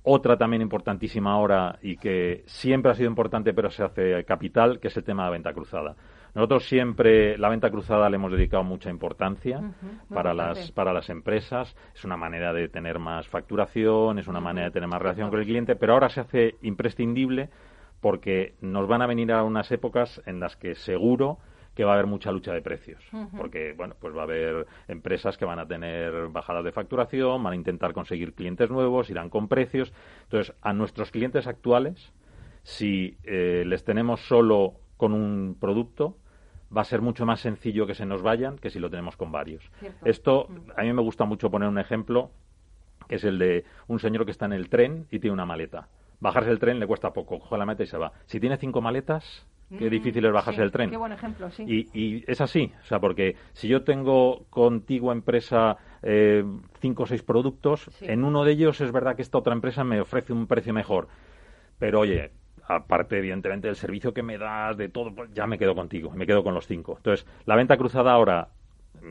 [0.04, 4.88] otra también importantísima ahora y que siempre ha sido importante pero se hace capital, que
[4.88, 5.96] es el tema de la venta cruzada.
[6.34, 9.60] Nosotros siempre la venta cruzada le hemos dedicado mucha importancia
[10.08, 10.60] para importante.
[10.60, 11.74] las para las empresas.
[11.94, 15.40] Es una manera de tener más facturación, es una manera de tener más relación con
[15.40, 17.48] el cliente, pero ahora se hace imprescindible
[18.00, 21.38] porque nos van a venir a unas épocas en las que seguro
[21.74, 23.02] que va a haber mucha lucha de precios,
[23.36, 27.52] porque bueno, pues va a haber empresas que van a tener bajadas de facturación, van
[27.52, 29.92] a intentar conseguir clientes nuevos, irán con precios.
[30.24, 32.12] Entonces, a nuestros clientes actuales,
[32.62, 36.16] si eh, les tenemos solo con un producto,
[36.74, 39.32] va a ser mucho más sencillo que se nos vayan que si lo tenemos con
[39.32, 39.68] varios.
[39.80, 40.06] Cierto.
[40.06, 42.30] Esto, a mí me gusta mucho poner un ejemplo,
[43.08, 45.88] que es el de un señor que está en el tren y tiene una maleta.
[46.20, 48.12] Bajarse el tren le cuesta poco, coge la maleta y se va.
[48.26, 49.46] Si tiene cinco maletas,
[49.78, 50.90] qué Mm, difícil es bajarse sí, del tren.
[50.90, 51.64] Qué buen ejemplo, sí.
[51.66, 56.44] Y, y es así, o sea, porque si yo tengo contigo empresa eh,
[56.80, 58.06] cinco o seis productos, Sí.
[58.06, 61.08] en uno de ellos es verdad que esta otra empresa me ofrece un precio mejor,
[61.78, 62.30] pero oye,
[62.66, 66.26] aparte evidentemente del servicio que me das, de todo, pues ya me quedo contigo, me
[66.26, 66.94] quedo con los cinco.
[66.96, 68.48] Entonces, la venta cruzada ahora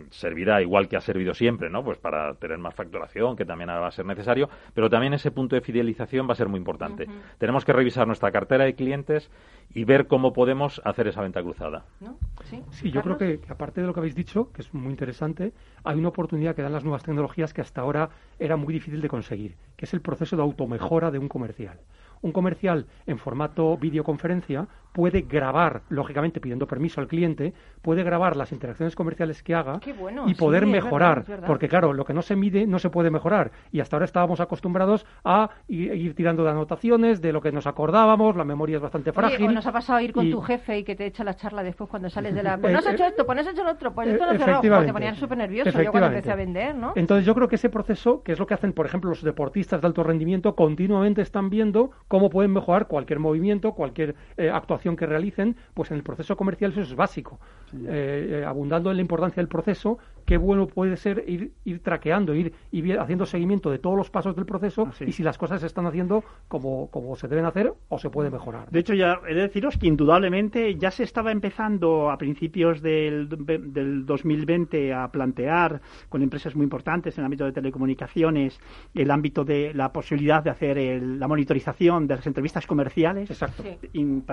[0.09, 1.83] servirá igual que ha servido siempre, ¿no?
[1.83, 5.31] Pues para tener más facturación, que también ahora va a ser necesario, pero también ese
[5.31, 7.03] punto de fidelización va a ser muy importante.
[7.03, 7.13] Ujú.
[7.37, 9.29] Tenemos que revisar nuestra cartera de clientes
[9.73, 11.85] y ver cómo podemos hacer esa venta cruzada.
[11.99, 12.17] ¿No?
[12.43, 12.61] ¿Sí?
[12.71, 15.53] Sí, yo creo que, que aparte de lo que habéis dicho, que es muy interesante,
[15.83, 19.07] hay una oportunidad que dan las nuevas tecnologías que hasta ahora era muy difícil de
[19.07, 21.79] conseguir, que es el proceso de automejora de un comercial.
[22.23, 28.51] Un comercial en formato videoconferencia puede grabar, lógicamente pidiendo permiso al cliente, puede grabar las
[28.51, 31.47] interacciones comerciales que haga bueno, y poder sí, es verdad, mejorar, es verdad.
[31.47, 34.39] porque claro, lo que no se mide no se puede mejorar y hasta ahora estábamos
[34.39, 38.81] acostumbrados a ir, ir tirando de anotaciones, de lo que nos acordábamos, la memoria es
[38.83, 39.47] bastante Oye, frágil.
[39.47, 41.63] o nos ha pasado ir con y- tu jefe y que te echa la charla
[41.63, 42.57] después cuando sales de la...
[42.61, 44.11] Pues Eh, no has eh, hecho esto, pues no has hecho lo otro, pues Eh,
[44.11, 44.45] esto no cerrado.
[44.45, 44.87] Joder, efectivamente.
[44.87, 46.93] Te ponían súper nervioso yo cuando empecé a vender, ¿no?
[46.95, 49.81] Entonces yo creo que ese proceso, que es lo que hacen, por ejemplo, los deportistas
[49.81, 55.07] de alto rendimiento, continuamente están viendo cómo pueden mejorar cualquier movimiento, cualquier eh, actuación que
[55.07, 57.39] realicen, pues en el proceso comercial eso es básico.
[57.73, 62.35] Eh, eh, abundando en la importancia del proceso, qué bueno puede ser ir, ir traqueando,
[62.35, 65.05] ir, ir haciendo seguimiento de todos los pasos del proceso Así.
[65.07, 68.29] y si las cosas se están haciendo como, como se deben hacer o se puede
[68.29, 68.69] mejorar.
[68.69, 73.27] De hecho, ya he de deciros que indudablemente ya se estaba empezando a principios del,
[73.27, 78.59] del 2020 a plantear con empresas muy importantes en el ámbito de telecomunicaciones
[78.93, 83.29] el ámbito de la posibilidad de hacer el- la monitorización de las entrevistas comerciales.
[83.29, 83.63] Exacto.
[83.93, 84.23] In-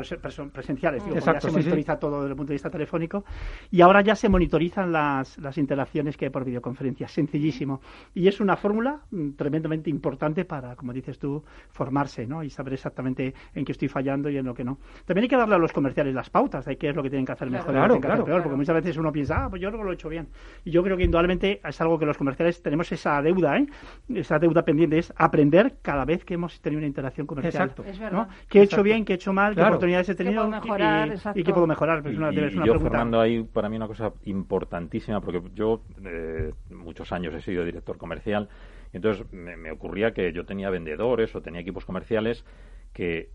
[0.53, 1.59] presenciales, digo, Exacto, ya se sí, sí.
[1.59, 3.25] monitoriza todo desde el punto de vista telefónico
[3.71, 7.81] y ahora ya se monitorizan las, las interacciones que hay por videoconferencia, sencillísimo.
[8.15, 12.43] Y es una fórmula mm, tremendamente importante para, como dices tú, formarse ¿no?
[12.43, 14.79] y saber exactamente en qué estoy fallando y en lo que no.
[15.05, 17.27] También hay que darle a los comerciales las pautas de qué es lo que tienen
[17.27, 17.65] que hacer Claro.
[17.65, 18.43] mejor y lo que Claro, tienen que hacer peor, claro.
[18.45, 20.29] porque muchas veces uno piensa, ah, pues yo creo que lo he hecho bien.
[20.65, 23.67] Y yo creo que indudablemente es algo que los comerciales tenemos esa deuda, ¿eh?
[24.15, 27.60] esa deuda pendiente, es aprender cada vez que hemos tenido una interacción comercial.
[27.64, 27.85] Exacto.
[27.85, 28.05] Es ¿no?
[28.05, 28.29] verdad.
[28.49, 29.70] ¿Qué he hecho bien, qué he hecho mal, qué Claro.
[29.70, 31.09] oportunidades he ¿Qué tenido puedo mejorar?
[31.09, 32.03] y, y qué puedo mejorar?
[32.03, 32.90] Pues una, y es una yo, pregunta.
[32.90, 37.96] Fernando, hay para mí una cosa importantísima, porque yo eh, muchos años he sido director
[37.99, 38.49] comercial,
[38.92, 42.44] y entonces me, me ocurría que yo tenía vendedores o tenía equipos comerciales
[42.92, 43.31] que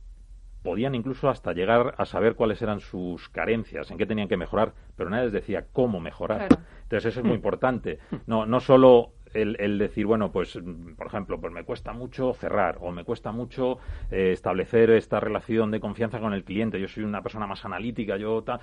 [0.63, 4.73] podían incluso hasta llegar a saber cuáles eran sus carencias, en qué tenían que mejorar,
[4.95, 6.47] pero nadie les decía cómo mejorar.
[6.47, 6.63] Claro.
[6.83, 7.99] Entonces eso es muy importante.
[8.25, 12.33] No, no solo el, el decir, bueno, pues, mm, por ejemplo, pues me cuesta mucho
[12.33, 13.79] cerrar o me cuesta mucho
[14.11, 16.79] eh, establecer esta relación de confianza con el cliente.
[16.79, 18.59] Yo soy una persona más analítica, yo tal.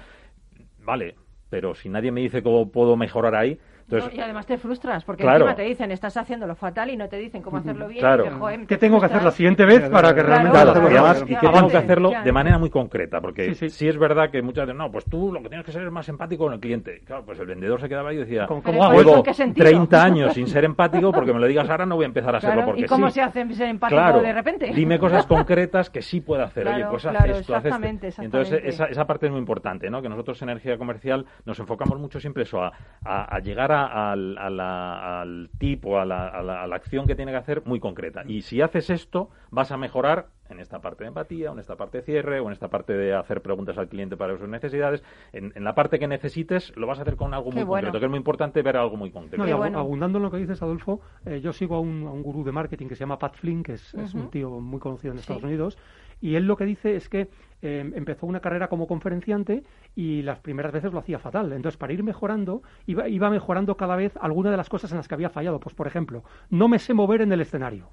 [0.85, 1.15] Vale,
[1.51, 5.05] pero si nadie me dice cómo puedo mejorar ahí, entonces No, y además te frustras,
[5.05, 5.45] porque Claro.
[5.45, 8.01] encima te dicen, estás haciéndolo fatal y no te dicen cómo hacerlo bien.
[8.01, 8.23] Claro.
[8.25, 9.35] y dices, "Joder, ¿Qué te tengo que hacer la frustras".
[9.35, 11.57] siguiente vez para que Claro, realmente Claro, Claro, y además claro, y que claro.
[11.57, 12.25] tengo que hacerlo claro.
[12.25, 13.89] de manera muy concreta, porque Sí, sí, sí.
[13.89, 16.09] es verdad que muchas veces, no, pues tú lo que tienes que ser es más
[16.09, 17.01] empático con el cliente.
[17.05, 19.35] Claro, pues el vendedor se quedaba ahí y decía, ¿Cómo- hago ¿eso llevo en qué
[19.35, 19.65] sentido?
[19.67, 22.41] 30 años sin ser empático, porque me lo digas ahora no voy a empezar a
[22.41, 23.15] serlo Claro, porque ¿Y cómo sí.
[23.15, 24.71] se hace ser empático Claro, de repente?
[24.75, 26.67] dime cosas concretas que sí puedo hacer.
[26.67, 28.23] Oye, Claro, pues haz esto, haz esto.
[28.23, 30.01] Entonces, esa, esa parte es muy importante, ¿no?
[30.03, 32.73] Que nosotros en energía comercial nos enfocamos mucho siempre eso, a,
[33.05, 37.07] a- a llegar al, a la- al tipo, a la, a la- a la acción
[37.07, 38.23] que tiene que hacer muy concreta.
[38.27, 41.77] Y si haces esto, vas a mejorar en esta parte de empatía, o en esta
[41.77, 45.03] parte de cierre, o en esta parte de hacer preguntas al cliente para sus necesidades.
[45.33, 47.87] En, en la parte que necesites, lo vas a hacer con algo Qué muy bueno.
[47.87, 49.39] concreto, que es muy importante ver algo muy concreto.
[49.43, 49.79] No, y bueno.
[49.79, 52.53] abundando en lo que dices, Adolfo, eh, yo sigo a un, a un gurú de
[52.53, 55.23] marketing que se llama Pat Flynn, que es, es un tío muy conocido en Sí.
[55.23, 55.79] Estados Unidos,
[56.23, 57.29] y él lo que dice es que
[57.63, 59.65] eh, empezó una carrera como conferenciante
[59.97, 61.53] y las primeras veces lo hacía fatal.
[61.53, 65.09] Entonces, para ir mejorando, iba, iba mejorando cada vez alguna de las cosas en las
[65.09, 65.59] que había fallado.
[65.59, 67.91] Pues, por ejemplo, no me sé mover en el escenario.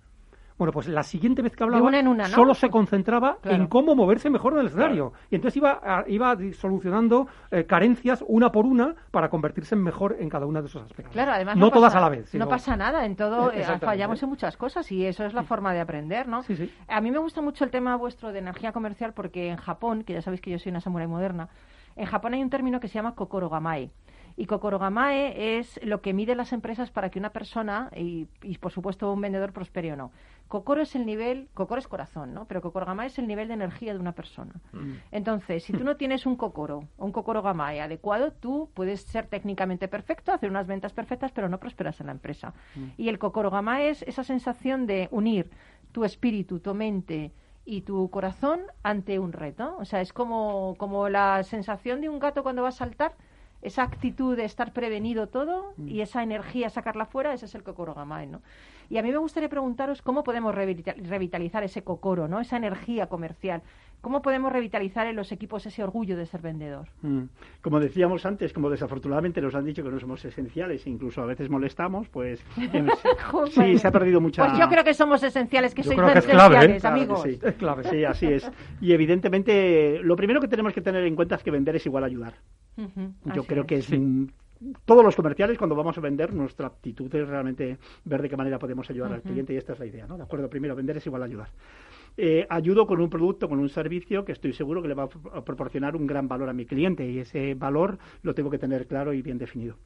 [0.60, 2.30] Bueno, pues la siguiente vez que hablaba, una en una, ¿no?
[2.36, 3.58] solo se concentraba Claro.
[3.64, 5.14] en cómo moverse mejor en el escenario.
[5.32, 10.18] Y entonces iba, a- iba solucionando eh, carencias una por una para convertirse en mejor
[10.20, 11.14] en cada uno de esos aspectos.
[11.14, 12.30] Claro, además no, no, todas pasa- a la vez.
[12.30, 15.44] sino- No pasa nada, en todo eh, fallamos en muchas cosas y eso es la
[15.44, 16.44] forma de aprender, ¿no?
[16.44, 16.70] Sí, sí.
[16.90, 20.12] A mí me gusta mucho el tema vuestro de energía comercial porque en Japón, que
[20.12, 21.48] ya sabéis que yo soy una samurai moderna,
[21.96, 23.92] en Japón hay un término que se llama kokorogamae.
[24.40, 28.72] Y kokorogamae es lo que mide las empresas para que una persona y, y, por
[28.72, 30.14] supuesto un vendedor prospere o no.
[30.48, 32.46] Kokoro es el nivel, Kokoro es corazón, ¿no?
[32.46, 34.54] Pero kokorogamae es el nivel de energía de una persona.
[35.12, 39.90] Entonces, si tú no tienes un kokoro o un kokorogamae adecuado, tú puedes ser técnicamente
[39.90, 42.54] perfecto, hacer unas ventas perfectas, pero no prosperas en la empresa.
[42.96, 45.52] Y el kokorogamae es esa sensación de unir
[45.92, 47.34] tu espíritu, tu mente
[47.66, 49.76] y tu corazón ante un reto.
[49.80, 53.16] O sea, es como, como la sensación de un gato cuando va a saltar,
[53.62, 58.28] esa actitud de estar prevenido todo y esa energía sacarla fuera, ese es el kokorogamae,
[58.28, 58.42] ¿no?
[58.90, 62.40] Y a mí me gustaría preguntaros cómo podemos revita- revitalizar ese kokoro, ¿no?
[62.40, 63.62] Esa energía comercial.
[64.02, 66.88] ¿Cómo podemos revitalizar en los equipos ese orgullo de ser vendedor?
[67.02, 67.24] Mm.
[67.62, 71.50] Como decíamos antes, como desafortunadamente nos han dicho que no somos esenciales, incluso a veces
[71.50, 72.42] molestamos, pues
[73.52, 74.48] sí, se ha perdido mucha...
[74.48, 76.60] Pues yo creo que somos esenciales, que Yo sois creo que es clave, ¿eh?
[76.78, 77.22] esenciales, Claro que amigos.
[77.24, 77.40] sí.
[77.48, 77.84] Es clave.
[77.90, 78.52] Sí, así es.
[78.82, 82.04] Y evidentemente, lo primero que tenemos que tener en cuenta es que vender es igual
[82.04, 82.36] a ayudar.
[82.78, 83.98] Yo así creo que es Sí.
[84.00, 84.28] mm,
[84.86, 88.60] todos los comerciales cuando vamos a vender nuestra aptitud es realmente ver de qué manera
[88.60, 90.18] podemos ayudar al cliente y esta es la idea, ¿no?
[90.18, 91.50] De acuerdo, primero vender es igual a ayudar.
[92.18, 95.04] Eh, ayudo con un producto, con un servicio que estoy seguro que le va
[95.34, 98.88] a proporcionar un gran valor a mi cliente y ese valor lo tengo que tener
[98.88, 99.78] claro y bien definido.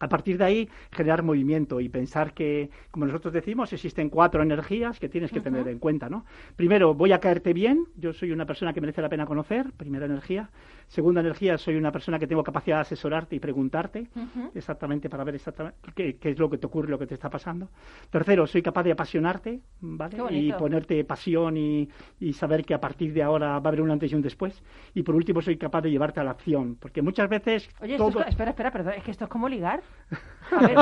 [0.00, 4.98] A partir de ahí, generar movimiento y pensar que, como nosotros decimos, existen cuatro energías
[4.98, 6.26] que tienes que tener en cuenta, ¿no?
[6.56, 10.06] Primero, voy a caerte bien, yo soy una persona que merece la pena conocer, primera
[10.06, 10.50] energía.
[10.88, 14.06] Segunda energía, soy una persona que tengo capacidad de asesorarte y preguntarte
[14.54, 17.28] exactamente para ver exactamente qué, qué es lo que te ocurre, lo que te está
[17.30, 17.68] pasando.
[18.10, 20.16] Tercero, soy capaz de apasionarte, ¿vale?
[20.30, 21.88] Y ponerte pasión y,
[22.20, 24.62] y saber que a partir de ahora va a haber un antes y un después.
[24.94, 28.10] Y por último, soy capaz de llevarte a la acción, porque muchas veces Oye, esto
[28.10, 28.22] todo...
[28.22, 29.82] es, espera, espera, perdón, es que esto es como ligar.
[30.52, 30.76] A ver,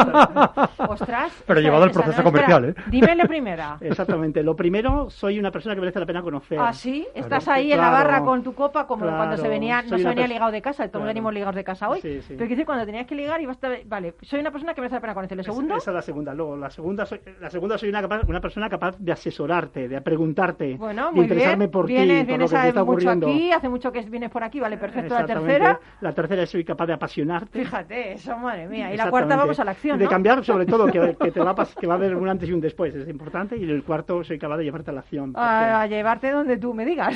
[0.88, 1.44] ostras.
[1.46, 2.90] Pero llevado al proceso no, espera, comercial, ¿eh?
[2.90, 3.76] Dime la primera.
[3.80, 4.42] Exactamente.
[4.42, 6.58] Lo primero, soy una persona que merece la pena conocer.
[6.60, 7.60] Ah, sí, estás Claro.
[7.60, 9.16] ahí en la barra con tu copa como Claro.
[9.16, 9.48] cuando se
[9.92, 11.06] venía, no Soy se venía ligado de casa, todos Claro.
[11.06, 12.00] venimos ligados de casa hoy.
[12.00, 12.34] Sí, sí.
[12.36, 13.70] Pero decir, cuando tenías que ligar ibas a...
[13.86, 15.38] Vale, soy una persona que merece la pena conocer.
[15.38, 15.76] ¿El segundo?
[15.76, 16.34] Esa es la segunda.
[16.34, 20.00] Luego, la segunda soy, la segunda soy una, capa- una persona capaz de asesorarte, de
[20.00, 21.70] preguntarte, Bueno, de muy interesarme bien.
[21.70, 23.26] por ti, vienes por lo que te a- está mucho ocurriendo.
[23.28, 25.14] aquí, hace mucho que vienes por aquí, vale, perfecto.
[25.14, 25.52] La Exactamente.
[25.58, 27.58] tercera, La tercera soy capaz de apasionarte.
[27.58, 28.92] fíjate, eso, madre mía.
[28.92, 30.10] Y la cuarta vamos a la acción, De ¿no?
[30.10, 32.52] cambiar, sobre todo, que, que te va a que va a haber un antes y
[32.52, 33.56] un después, es importante.
[33.56, 35.32] Y el cuarto, soy capaz de llevarte a la acción.
[35.32, 37.14] porque- A, a llevarte donde tú me digas.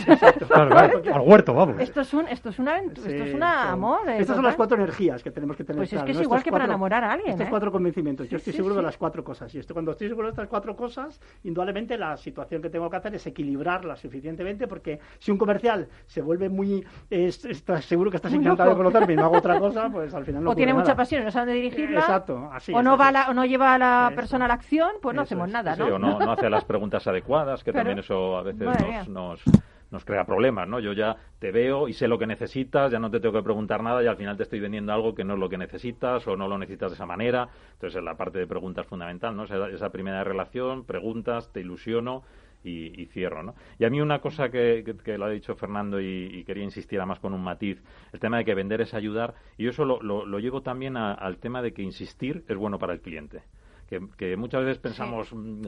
[0.48, 1.80] Claro, claro, al huerto, vamos.
[1.80, 4.08] esto es un, esto es una aventura, esto Sí, es son- amor.
[4.08, 5.78] eh, Estas son las cuatro energías que tenemos que tener.
[5.80, 6.22] Pues es que es ¿no?
[6.24, 7.50] igual Estos que para cuatro- enamorar a alguien, Estos ¿eh?
[7.50, 8.28] cuatro convencimientos.
[8.28, 9.54] Yo estoy sí, seguro de las cuatro cosas.
[9.54, 12.96] Y esto, cuando estoy seguro de estas cuatro cosas, indudablemente la situación que tengo que
[12.96, 16.84] hacer es equilibrarla suficientemente, porque si un comercial se vuelve muy.
[17.10, 18.84] es- estás seguro que estás Muy encantado de loco.
[18.84, 21.24] conocerme y no hago otra cosa, pues al final no o tiene mucha pasión y
[21.24, 22.00] no sabe dónde dirigirla.
[22.00, 23.12] Exacto, así o no así va es.
[23.12, 24.16] la, o no lleva a la Eso.
[24.16, 25.52] persona a la acción, pues no Eso hacemos es.
[25.52, 25.94] nada, Sí, ¿no?
[25.94, 29.42] o no, no hace las preguntas adecuadas, que también eso a veces nos,
[29.91, 30.80] nos, crea problemas, ¿no?
[30.80, 33.82] Yo ya te veo y sé lo que necesitas, ya no te tengo que preguntar
[33.82, 36.37] nada y al final te estoy vendiendo algo que no es lo que necesitas o
[36.37, 37.49] no lo necesitas de esa manera.
[37.74, 39.45] Entonces, la parte de preguntas es fundamental, ¿no?
[39.45, 42.22] Esa, esa primera relación, preguntas, te ilusiono
[42.64, 43.55] y, y cierro, ¿no?
[43.78, 46.64] Y a mí una cosa que, que, que lo ha dicho Fernando y, y quería
[46.64, 47.80] insistir además con un matiz,
[48.12, 50.97] el tema de que vender es ayudar, y yo eso lo, lo, lo llevo también
[50.97, 53.43] a- al tema de que insistir es bueno para el cliente.
[53.89, 55.62] Que, que muchas veces pensamos, mm,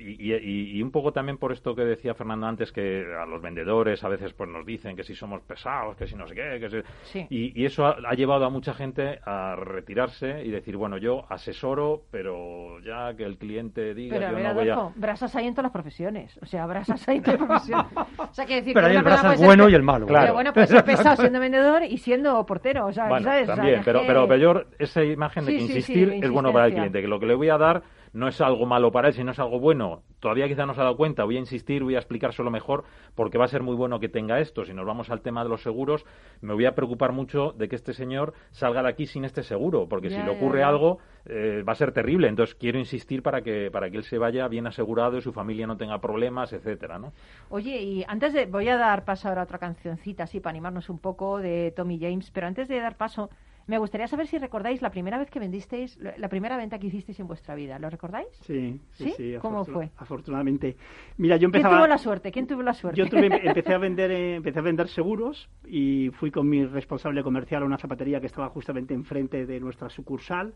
[0.00, 3.40] y, y- y un poco también por esto que decía Fernando antes, que a los
[3.42, 6.58] vendedores a veces pues nos dicen que si somos pesados, que si no sé qué,
[6.60, 6.76] que si...
[7.04, 7.26] Sí.
[7.30, 11.24] Y, y eso ha, ha llevado a mucha gente a retirarse y decir, bueno, yo
[11.28, 14.72] asesoro, pero ya que el cliente diga, Pero a yo ver, no voy a...
[14.74, 16.38] Adolfo, brasas hay en todas las profesiones.
[16.42, 17.86] O sea, brasas hay en todas las profesiones.
[18.30, 19.70] O sea, que decir Pero que hay el persona brasa puede el ser bueno pe-
[19.70, 20.06] y el malo.
[20.06, 20.22] Claro.
[20.24, 22.86] Pero bueno, puede ser pesado siendo vendedor y siendo portero.
[22.86, 23.42] O sea, Bueno, ¿sabes?
[23.42, 25.60] O sea, también, que es pero, que- pero, pero yo esa imagen de Sí, que
[25.60, 27.82] sí, sí, insistir es bueno para el cliente, que lo que le voy a dar
[28.12, 30.02] no es algo malo para él, sino es algo bueno.
[30.18, 32.84] Todavía quizá no se ha dado cuenta, voy a insistir, voy a explicárselo mejor,
[33.14, 34.64] porque va a ser muy bueno que tenga esto.
[34.64, 36.04] Si nos vamos al tema de los seguros,
[36.40, 39.88] me voy a preocupar mucho de que este señor salga de aquí sin este seguro,
[39.88, 42.28] porque si le ocurre algo, eh, va a ser terrible.
[42.28, 45.66] Entonces quiero insistir para que, para que él se vaya bien asegurado y su familia
[45.66, 47.12] no tenga problemas, etcétera, ¿no?
[47.48, 48.46] Oye, y antes de.
[48.46, 51.98] Voy a dar paso ahora a otra cancioncita, así, para animarnos un poco de Tommy
[52.00, 53.30] James, pero antes de dar paso,
[53.70, 57.18] me gustaría saber si recordáis la primera vez que vendisteis, la primera venta que hicisteis
[57.20, 57.78] en vuestra vida.
[57.78, 58.26] ¿Lo recordáis?
[58.42, 59.12] Sí, sí, ¿Sí?
[59.16, 59.34] sí.
[59.40, 59.90] ¿Cómo fue?
[59.96, 60.76] Afortunadamente.
[61.16, 61.76] Mira, yo ¿Quién empezaba.
[61.76, 62.32] tuvo la suerte?
[62.32, 62.98] ¿Quién tuvo la suerte?
[62.98, 67.22] Yo tuve- empecé a vender eh, empecé a vender seguros y fui con mi responsable
[67.22, 70.52] comercial a una zapatería que estaba justamente enfrente de nuestra sucursal.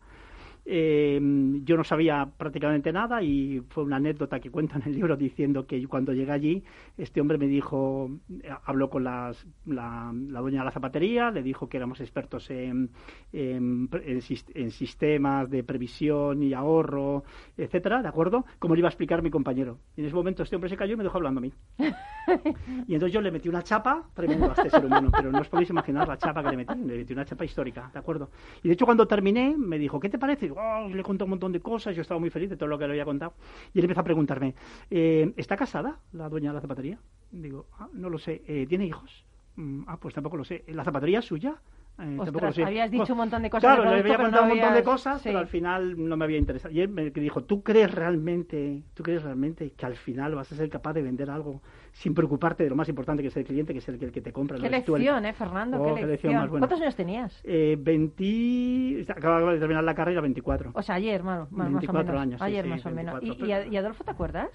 [0.67, 1.21] Eh,
[1.65, 5.67] yo no sabía prácticamente nada y fue una anécdota que cuento en el libro diciendo
[5.67, 6.65] que cuando llegué allí
[6.97, 8.11] este hombre me dijo
[8.43, 12.49] eh, habló con las- la, la dueña de la zapatería le dijo que éramos expertos
[12.51, 12.89] en,
[13.33, 17.25] en, en sis- en sistemas de previsión y ahorro
[17.59, 20.57] etcétera de acuerdo como le iba a explicar mi compañero y en ese momento este
[20.57, 21.53] hombre se cayó y me dejó hablando a mí
[22.89, 25.69] y entonces yo le metí una chapa a este ser humano, pero no os podéis
[25.71, 28.31] imaginar la chapa que le metí, le metí una chapa histórica, ¿de acuerdo?
[28.63, 30.49] Y de hecho cuando terminé me dijo, ¿qué te parece?
[30.89, 32.93] Le conté un montón de cosas, yo estaba muy feliz de todo lo que le
[32.93, 33.35] había contado.
[33.73, 34.55] Y él empezó a preguntarme,
[34.91, 36.99] eh, ¿está casada la dueña de la zapatería?
[37.31, 39.25] Digo, "Ah, no lo sé, "Eh, ¿tiene hijos?
[39.57, 40.65] "Mm, ah, pues tampoco lo sé.
[40.69, 41.61] ¿La zapatería es suya?
[41.97, 44.75] Eh, Ostras, habías dicho un montón de cosas Claro, le había contado no un montón
[44.75, 45.29] de cosas, sí.
[45.29, 46.75] pero al final no me había interesado.
[46.75, 50.57] Y él me dijo, ¿tú crees realmente, tú crees realmente que al final vas a
[50.57, 53.73] ser capaz de vender algo sin preocuparte de lo más importante que es el cliente,
[53.73, 54.57] que es el que, el que te compra?
[54.57, 55.77] Qué no el- lección, ¿eh, Fernando?
[55.81, 56.11] Oh, qué qué lección.
[56.11, 56.67] lección más buena.
[56.67, 57.41] ¿Cuántos años tenías?
[57.45, 59.07] Eh, 20...
[59.13, 60.73] Acababa de terminar la carrera, 24.
[60.75, 62.23] O sea, ayer, más, más, más o 24 menos.
[62.23, 63.15] años, ayer sí, más o menos.
[63.23, 64.51] ¿Y, 24, y, a- y Adolfo te acuerdas?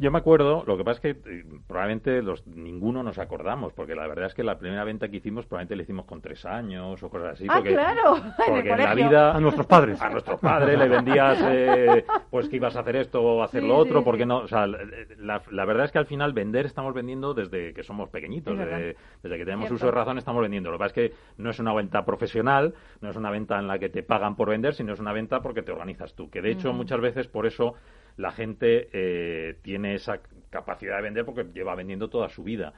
[0.00, 3.96] Yo me acuerdo, lo que pasa es que eh, probablemente los, ninguno nos acordamos, porque
[3.96, 7.02] la verdad es que la primera venta que hicimos probablemente la hicimos con tres años
[7.02, 7.46] o cosas así.
[7.48, 9.34] Ah, porque, claro, porque en la vida...
[9.36, 10.00] A nuestros padres.
[10.02, 13.66] A nuestros padres le vendías, eh, pues que ibas a hacer esto o hacer Sí,
[13.68, 14.28] lo otro, sí, porque sí.
[14.28, 17.82] no, o sea, la, la verdad es que al final vender estamos vendiendo desde que
[17.82, 18.78] somos pequeñitos, Es verdad.
[18.78, 19.74] desde, desde que tenemos Cierto.
[19.74, 20.70] uso de razón estamos vendiendo.
[20.70, 23.66] Lo que pasa es que no es una venta profesional, no es una venta en
[23.66, 26.30] la que te pagan por vender, sino es una venta porque te organizas tú.
[26.30, 27.74] Que de hecho muchas veces por eso
[28.18, 32.74] la gente eh, tiene esa capacidad de vender porque lleva vendiendo toda su vida.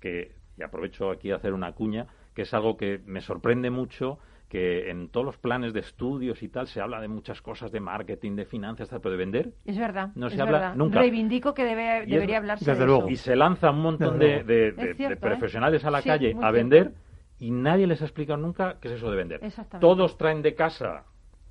[0.00, 4.18] Que, y aprovecho aquí a hacer una cuña, que es algo que me sorprende mucho
[4.48, 7.80] que en todos los planes de estudios y tal se habla de muchas cosas de
[7.80, 10.10] marketing, de finanzas, pero de vender Es verdad.
[10.14, 10.74] No se habla verdad.
[10.76, 11.00] nunca.
[11.00, 13.08] Reivindico que debe, es- debería hablarse desde de luego.
[13.08, 15.16] y se lanza un montón de, de- ¿eh?
[15.16, 16.52] profesionales a la Sí, calle a cierto.
[16.52, 16.92] vender
[17.38, 19.40] y nadie les ha explicado nunca qué es eso de vender.
[19.42, 19.80] Exactamente.
[19.80, 21.04] Todos traen de casa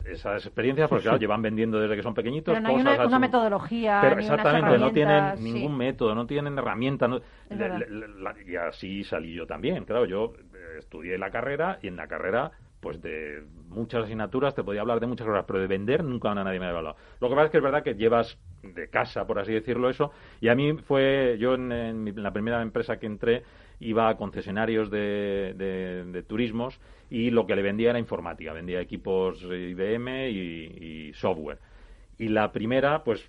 [0.05, 3.05] esas experiencias porque claro, llevan vendiendo desde que son pequeñitos Pero no hay cosas una,
[3.05, 3.19] una así.
[3.19, 5.43] metodología, Pero ni unas exactamente, no tienen sí.
[5.43, 7.09] ningún método, no tienen herramientas.
[7.09, 9.85] no- la- y así salí yo también.
[9.85, 14.63] Claro, yo eh, estudié la carrera y en la carrera, pues de muchas asignaturas te
[14.63, 16.97] podía hablar de muchas cosas, pero de vender nunca nadie me había hablado.
[17.19, 20.11] Lo que pasa es que es verdad que llevas de casa, por así decirlo, eso.
[20.41, 23.43] Y a mí fue, yo en, en mi- en la primera empresa que entré
[23.83, 26.79] iba a concesionarios de, de- turismos
[27.09, 31.59] y lo que le vendía era informática, vendía equipos IBM y, software.
[32.17, 33.27] Y la primera, pues,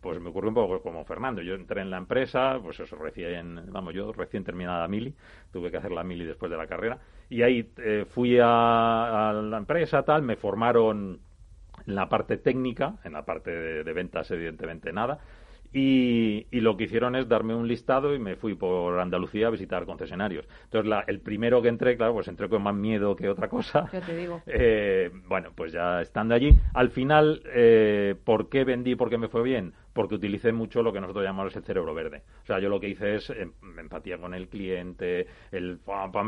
[0.00, 1.42] pues me ocurrió un poco como Fernando.
[1.42, 5.14] Yo entré en la empresa, pues eso recién, vamos, yo recién terminada mili,
[5.52, 6.98] tuve que hacer la mili después de la carrera.
[7.28, 11.18] Y ahí eh, fui a, la empresa, tal, me formaron
[11.86, 13.50] en la parte técnica, en la parte
[13.84, 15.18] de ventas, evidentemente nada.
[15.72, 19.50] Y, y lo que hicieron es darme un listado y me fui por Andalucía a
[19.50, 20.46] visitar concesionarios.
[20.64, 23.88] Entonces, la- el primero que entré, claro, pues entré con más miedo que otra cosa.
[23.92, 24.42] Ya te digo.
[24.58, 28.94] Eh, bueno, pues ya estando allí, al final, eh, ¿por qué vendí?
[28.94, 29.72] ¿Por qué me fue bien?
[29.92, 32.22] Porque utilicé mucho lo que nosotros llamamos el cerebro verde.
[32.44, 35.80] O sea, yo lo que hice es em- empatía con el cliente, el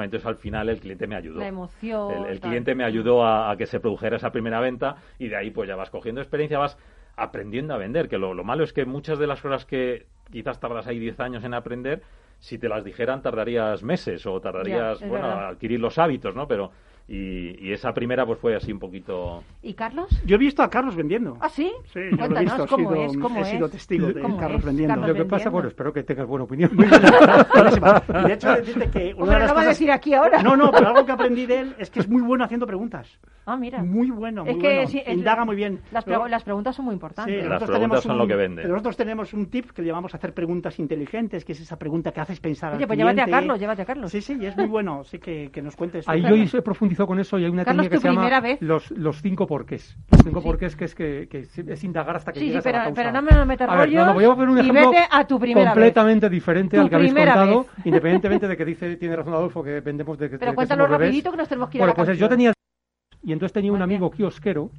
[0.05, 1.41] entonces al final el cliente me ayudó.
[1.41, 2.27] La emoción.
[2.27, 5.51] El, cliente me ayudó a, a que se produjera esa primera venta y de ahí
[5.51, 6.77] pues ya vas cogiendo experiencia, vas
[7.19, 10.61] aprendiendo a vender, que lo, lo malo es que muchas de las cosas que quizás
[10.61, 12.03] tardas ahí 10 años en aprender,
[12.39, 16.47] si te las dijeran tardarías meses o tardarías, bueno, a adquirir los hábitos, ¿no?
[16.47, 16.71] Pero
[17.09, 19.43] y, y esa primera pues fue así un poquito...
[19.63, 20.09] ¿Y Carlos?
[20.27, 21.39] Yo he visto a Carlos vendiendo.
[21.41, 21.73] ¿Ah, sí?
[21.93, 22.67] Sí, yo lo he visto.
[22.67, 23.49] cómo sido, es, cómo he es.
[23.49, 24.95] sido testigo de ¿Cómo Carlos es, vendiendo.
[24.95, 25.09] Carlos?
[25.09, 25.51] Lo que pasa, vendiendo.
[25.53, 26.71] bueno, espero que tengas buena opinión.
[28.27, 29.67] De hecho, decirte que una Hombre, de las lo va a cosas...
[29.69, 30.43] decir aquí ahora.
[30.43, 33.19] No, no, pero algo que aprendí de él es que es muy bueno haciendo preguntas.
[33.47, 33.83] Ah, mira.
[33.83, 34.89] Muy bueno, muy es que bueno.
[34.89, 35.81] sí, es- Indaga muy bien.
[35.91, 37.35] Las, Pero- pregu- las preguntas son muy importantes.
[37.35, 38.63] Sí, Las nosotros preguntas tenemos son un- lo que vende.
[38.63, 42.13] pero Nosotros tenemos un tip que le llamamos hacer preguntas inteligentes, que es esa pregunta
[42.13, 43.41] que haces pensar Oye, al pues llévate a cliente.
[43.41, 44.11] Carlos, llévate a Carlos.
[44.13, 45.03] Sí, sí, y es muy bueno.
[45.05, 46.07] Sí que, que nos cuentes.
[46.09, 46.63] Ahí yo he
[47.07, 48.61] con eso y hay una Carlos, técnica que se llama vez.
[48.63, 49.97] los, los cinco porqués.
[50.11, 50.47] Los cinco Sí.
[50.47, 52.85] porqués que es que, que es indagar hasta que Sí, sí, llegas a la pero,
[52.85, 52.95] causa.
[53.03, 55.27] pero no me lo metas A ver, no, no, voy a poner un ejemplo a
[55.27, 55.55] tu vez.
[55.55, 57.69] completamente diferente Tu al que habéis contado, vez.
[57.87, 60.85] independientemente de que dice tiene razón Adolfo que vendemos de que Pero de que cuéntalo
[60.85, 61.09] somos bebés.
[61.09, 62.53] rapidito que nos tenemos que ir a Bueno, la pues yo tenía
[63.23, 64.71] y entonces tenía un amigo kiosquero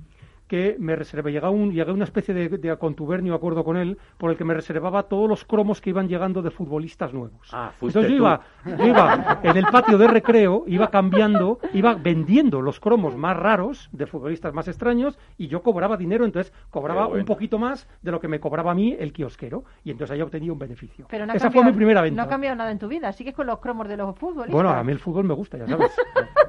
[0.50, 3.98] que me reservé, llegaba un, llegué a una especie de, de contubernio acuerdo con él,
[4.18, 7.48] por el que me reservaba todos los cromos que iban llegando de futbolistas nuevos.
[7.54, 12.62] Ah, Entonces yo iba, yo iba en el patio de recreo, iba cambiando, iba vendiendo
[12.64, 17.20] los cromos más raros de futbolistas más extraños y yo cobraba dinero, entonces cobraba bueno.
[17.22, 20.22] un poquito más de lo que me cobraba a mí el kiosquero y entonces ahí
[20.22, 21.06] obtenía un beneficio.
[21.12, 22.20] Pero no ha Esa cambiado- fue mi primera venta.
[22.20, 23.12] No ha cambiado nada en tu vida.
[23.12, 24.52] Sigues con los cromos de los futbolistas.
[24.52, 25.96] bueno, a mí el fútbol me gusta, ya sabes.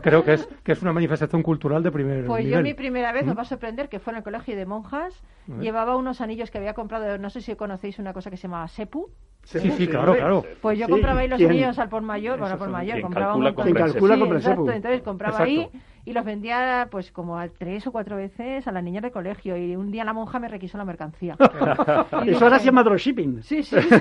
[0.03, 3.15] Creo que es, que es una manifestación cultural de primer Pues yo mi primera ¿Mm?
[3.15, 5.23] vez, os va a sorprender, que fue en el colegio de monjas,
[5.61, 8.67] llevaba unos anillos que había comprado, no sé si conocéis una cosa que se llama
[8.69, 9.11] Sepu.
[9.43, 10.45] Sí, sí, claro, claro.
[10.61, 11.49] Pues yo Sí, compraba ahí los ¿quién?
[11.51, 15.03] anillos al por mayor, bueno, por mayor, compraba un calcula, montón Calcula, Sí, exacto, entonces
[15.03, 15.51] compraba Exacto.
[15.73, 19.11] ahí y los vendía pues como a tres o cuatro veces a las niñas de
[19.11, 21.37] colegio y un día la monja me requisó la mercancía.
[22.27, 23.43] Y Eso ahora se llama dropshipping.
[23.43, 23.95] Sí, sí, sí.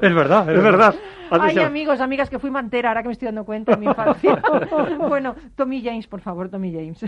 [0.00, 0.94] es verdad, Es verdad.
[1.30, 1.66] Ay, Atención.
[1.66, 4.40] amigos, amigas, que fui mantera, ahora que me estoy dando cuenta de mi infancia.
[5.08, 7.04] bueno, Tommy James, por favor, Tommy James.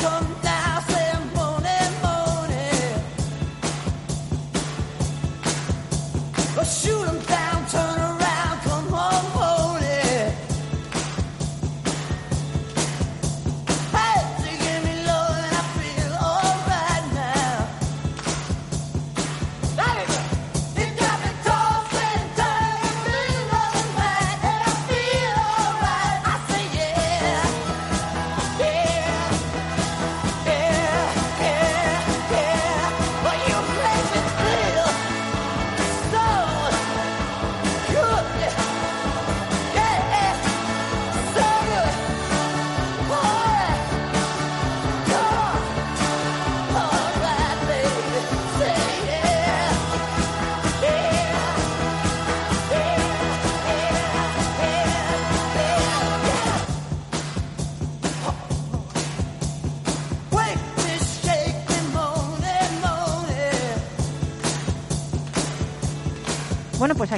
[0.00, 0.39] Come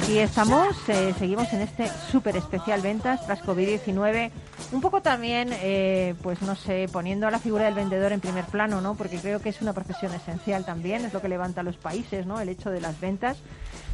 [0.03, 4.31] aquí estamos, eh, seguimos en este súper especial ventas tras COVID-19.
[4.73, 8.43] Un poco también, eh, pues no sé, poniendo a la figura del vendedor en primer
[8.43, 8.95] plano, ¿no?
[8.95, 12.41] Porque creo que es una profesión esencial también, es lo que levanta los países, ¿no?
[12.41, 13.37] El hecho de las ventas.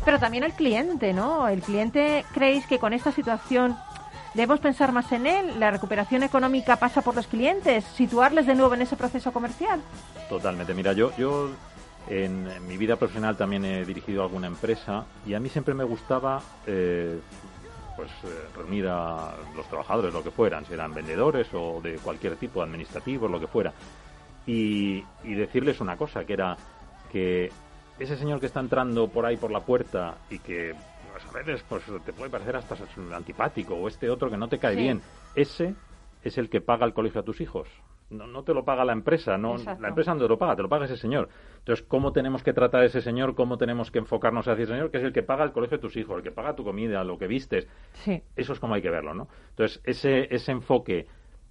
[0.04, 1.48] Pero también el cliente, ¿no?
[1.48, 3.78] El cliente, ¿creéis que con esta situación
[4.34, 5.60] debemos pensar más en él?
[5.60, 7.86] ¿La recuperación económica pasa por los clientes?
[7.96, 9.80] ¿Situarles de nuevo en ese proceso comercial?
[10.28, 10.74] Totalmente.
[10.74, 11.52] Mira, yo, yo
[12.10, 15.84] en, en mi vida profesional también he dirigido alguna empresa y a mí siempre me
[15.84, 17.20] gustaba eh,
[17.96, 22.36] pues eh, reunir a los trabajadores, lo que fueran, si eran vendedores o de cualquier
[22.38, 23.74] tipo, administrativos, lo que fuera,
[24.48, 26.56] y, y decirles una cosa, que era
[27.12, 27.52] que
[28.00, 30.74] ese señor que está entrando por ahí por la puerta y que
[31.12, 32.76] pues, a veces pues, te puede parecer hasta
[33.14, 34.82] antipático o este otro que no te cae Sí.
[34.82, 35.02] bien,
[35.36, 35.76] ese
[36.24, 37.68] es el que paga el colegio a tus hijos.
[38.10, 39.82] No, no te lo paga la empresa, no, Exacto.
[39.84, 41.30] la empresa no te lo paga, te lo paga ese señor.
[41.60, 43.36] Entonces, ¿cómo tenemos que tratar a ese señor?
[43.36, 44.90] ¿Cómo tenemos que enfocarnos hacia ese señor?
[44.90, 47.04] Que es el que paga el colegio de tus hijos, el que paga tu comida,
[47.04, 47.68] lo que vistes.
[47.94, 48.24] Sí.
[48.36, 49.28] Eso es como hay que verlo, ¿no?
[49.52, 51.06] Entonces, ese, ese enfoque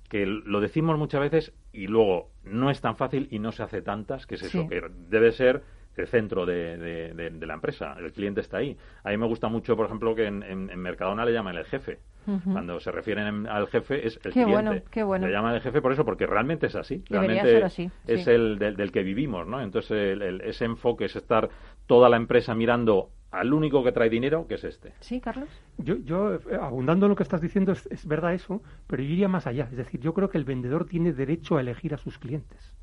[0.08, 3.82] que lo decimos muchas veces y luego no es tan fácil y no se hace
[3.82, 4.68] tantas, que es eso, Sí.
[4.68, 5.62] que debe ser
[6.02, 8.76] el centro de, de- de- de la empresa, el cliente está ahí.
[9.04, 11.64] A mí me gusta mucho, por ejemplo, que en, en- en Mercadona le llaman el
[11.64, 11.98] jefe.
[12.44, 14.52] Cuando se refieren en- al jefe es el Qué cliente.
[14.52, 15.26] bueno, qué bueno.
[15.26, 17.02] Le llaman el jefe por eso, porque realmente es así.
[17.08, 18.30] Debería realmente ser así, es sí.
[18.30, 19.62] el del, del que vivimos, ¿no?
[19.62, 21.48] Entonces, el- el- ese enfoque es estar
[21.86, 24.92] toda la empresa mirando al único que trae dinero, que es este.
[25.00, 25.48] ¿Sí, Carlos?
[25.78, 29.08] Yo, yo eh, abundando en lo que estás diciendo, es, es verdad eso, pero yo
[29.10, 29.66] iría más allá.
[29.70, 32.74] Es decir, yo creo que el vendedor tiene derecho a elegir a sus clientes,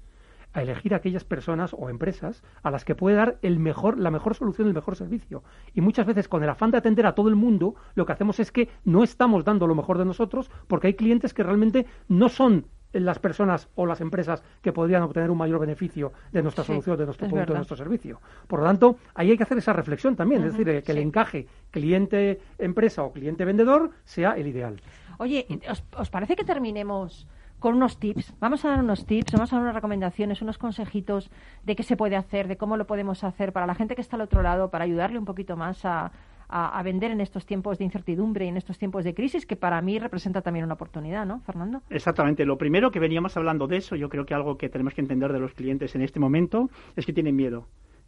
[0.56, 4.10] a elegir a aquellas personas o empresas a las que puede dar el mejor, la
[4.10, 5.44] mejor solución, el mejor servicio.
[5.74, 8.40] Y muchas veces, con el afán de atender a todo el mundo, lo que hacemos
[8.40, 12.30] es que no estamos dando lo mejor de nosotros porque hay clientes que realmente no
[12.30, 16.68] son las personas o las empresas que podrían obtener un mayor beneficio de nuestra Sí,
[16.68, 18.22] solución, de nuestro es producto, de nuestro servicio.
[18.48, 21.00] Por lo tanto, ahí hay que hacer esa reflexión también, es decir, eh, que el
[21.00, 24.82] encaje cliente-empresa o cliente-vendedor sea el ideal.
[25.18, 27.28] Oye, ¿os, os parece que terminemos
[27.66, 28.32] con unos tips?
[28.40, 31.32] Vamos a dar unos tips, vamos a dar unas recomendaciones, unos consejitos
[31.64, 34.18] de qué se puede hacer, de cómo lo podemos hacer para la gente que está
[34.18, 36.12] al otro lado, para ayudarle un poquito más a,
[36.48, 39.82] a- vender en estos tiempos de incertidumbre y en estos tiempos de crisis, que para
[39.82, 41.82] mí representa también una oportunidad, ¿no, Fernando?
[41.90, 42.46] Exactamente.
[42.46, 45.34] Lo primero que veníamos hablando de eso, yo creo que algo que tenemos que entender
[45.34, 47.66] de los clientes en este momento es que tienen miedo.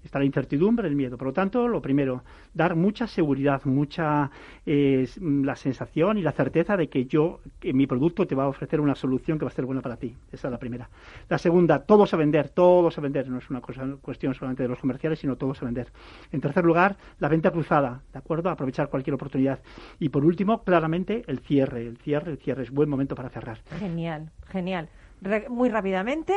[0.08, 1.18] Está la incertidumbre, el miedo.
[1.18, 4.32] Por lo tanto, lo primero, dar mucha seguridad, mucha
[4.66, 8.46] eh, mm, la sensación y la certeza de que yo, que mi producto te va
[8.46, 10.16] a ofrecer una solución que va a ser buena para ti.
[10.32, 10.90] Esa es la primera.
[11.28, 13.28] La segunda, todos a vender, todos a vender.
[13.28, 15.92] No es una cosa, cuestión solamente de los comerciales, sino todos a vender.
[16.32, 18.50] En tercer lugar, la venta cruzada, ¿de acuerdo?
[18.50, 19.60] Aprovechar cualquier oportunidad.
[20.00, 21.86] Y por último, claramente, el cierre.
[21.86, 23.60] El cierre, el cierre es buen momento para cerrar.
[23.78, 24.88] Genial, genial.
[25.22, 26.34] Re- muy rápidamente,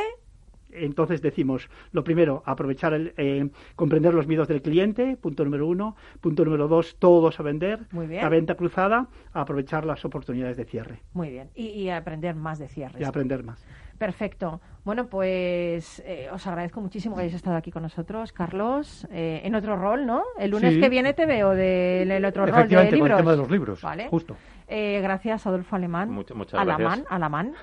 [0.73, 5.95] Entonces decimos, lo primero, aprovechar, el, eh, comprender los miedos del cliente, punto número uno.
[6.19, 7.79] Punto número dos, todos a vender.
[7.91, 8.21] Muy bien.
[8.21, 11.49] La venta cruzada, aprovechar las oportunidades de cierre muy bien.
[11.55, 12.99] Y, y aprender más de cierres.
[13.01, 13.63] y aprender más.
[13.97, 14.59] Perfecto.
[14.83, 19.53] Bueno, pues eh, os agradezco muchísimo que hayáis estado aquí con nosotros, Carlos, eh, en
[19.53, 20.23] otro rol, ¿no?
[20.39, 20.79] El lunes Sí.
[20.81, 23.17] que viene te veo del el otro rol de Efectivamente, con el libros.
[23.19, 24.07] tema de los libros, Vale.
[24.07, 24.35] justo.
[24.73, 26.09] Eh, gracias, Adolfo Alemán.
[26.11, 27.07] Muchas- muchas Alamán, gracias.
[27.11, 27.53] Alamán.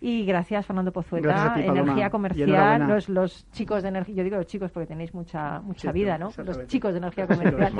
[0.00, 1.62] Y gracias, Fernando Pozueta, Gracias ti.
[1.62, 5.90] Energía Comercial, los, los chicos de Energía, yo digo los chicos porque tenéis mucha mucha
[5.90, 6.30] Sí, vida, ¿no?
[6.44, 7.72] Los chicos de Energía Comercial.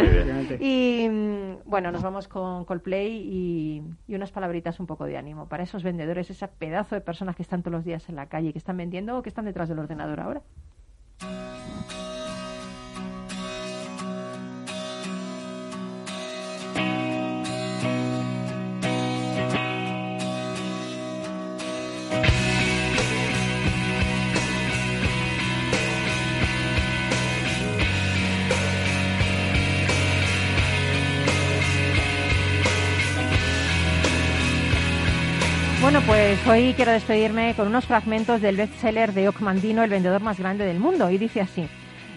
[0.59, 5.49] Y mm, bueno, nos vamos con Coldplay y, y unas palabritas un poco de ánimo
[5.49, 8.53] para esos vendedores, ese pedazo de personas que están todos los días en la calle,
[8.53, 10.41] que están vendiendo o que están detrás del ordenador ahora.
[36.29, 40.67] Pues hoy quiero despedirme con unos fragmentos del bestseller de Ocmandino, El vendedor más grande
[40.67, 41.67] del mundo, y dice así.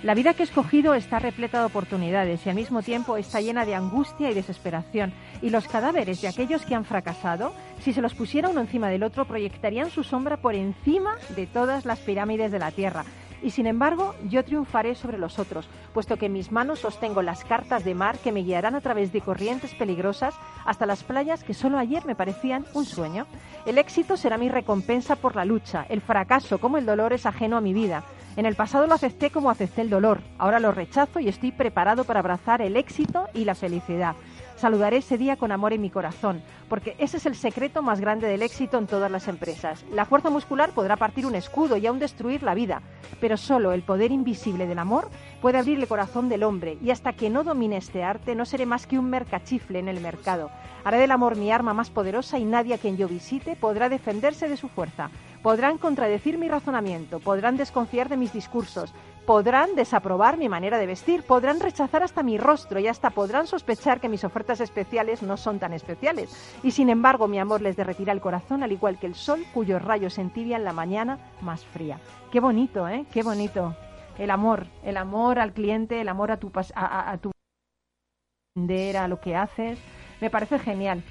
[0.03, 3.65] La vida que he escogido está repleta de oportunidades y al mismo tiempo está llena
[3.65, 5.13] de angustia y desesperación.
[5.41, 9.03] Y los cadáveres de aquellos que han fracasado, si se los pusiera uno encima del
[9.03, 13.05] otro, proyectarían su sombra por encima de todas las pirámides de la Tierra.
[13.41, 17.43] Y sin embargo, yo triunfaré sobre los otros, puesto que en mis manos sostengo las
[17.43, 20.35] cartas de mar que me guiarán a través de corrientes peligrosas
[20.65, 23.25] hasta las playas que solo ayer me parecían un sueño.
[23.65, 27.57] El éxito será mi recompensa por la lucha, el fracaso como el dolor es ajeno
[27.57, 28.03] a mi vida.
[28.37, 32.05] En el pasado lo acepté como acepté el dolor, ahora lo rechazo y estoy preparado
[32.05, 34.15] para abrazar el éxito y la felicidad.
[34.61, 38.27] Saludaré ese día con amor en mi corazón, porque ese es el secreto más grande
[38.27, 39.83] del éxito en todas las empresas.
[39.91, 42.83] La fuerza muscular podrá partir un escudo y aún destruir la vida,
[43.19, 45.09] pero solo el poder invisible del amor
[45.41, 48.67] puede abrir el corazón del hombre y hasta que no domine este arte no seré
[48.67, 50.51] más que un mercachifle en el mercado.
[50.83, 54.47] Haré del amor mi arma más poderosa y nadie a quien yo visite podrá defenderse
[54.47, 55.09] de su fuerza.
[55.43, 58.93] Podrán contradecir mi razonamiento, podrán desconfiar de mis discursos,
[59.25, 63.99] podrán desaprobar mi manera de vestir, podrán rechazar hasta mi rostro y hasta podrán sospechar
[63.99, 66.29] que mis ofertas especiales no son tan especiales.
[66.61, 69.81] Y sin embargo mi amor les derretirá el corazón al igual que el sol cuyos
[69.81, 71.99] rayos entibian la mañana más fría.
[72.31, 73.05] Qué bonito, ¿eh?
[73.11, 73.75] Qué bonito.
[74.19, 77.31] El amor, el amor al cliente, el amor a tu, a, a- a tu
[78.95, 79.79] a lo que haces.
[80.19, 81.03] Me parece genial.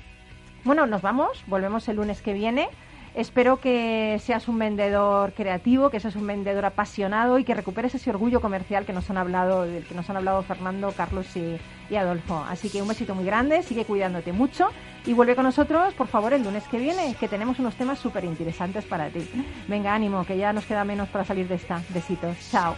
[0.63, 2.69] Bueno, nos vamos, volvemos el lunes que viene.
[3.15, 8.11] Espero que seas un vendedor creativo, que seas un vendedor apasionado y que recuperes ese
[8.11, 11.59] orgullo comercial que nos han hablado, del que nos han hablado Fernando, Carlos y,
[11.97, 12.45] Adolfo.
[12.49, 14.69] Así que un besito muy grande, sigue cuidándote mucho
[15.05, 18.25] y vuelve con nosotros, por favor, el lunes que viene, que tenemos unos temas súper
[18.25, 19.29] interesantes para ti.
[19.67, 21.83] Venga, ánimo, que ya nos queda menos para salir de esta.
[21.93, 22.77] Besitos, chao.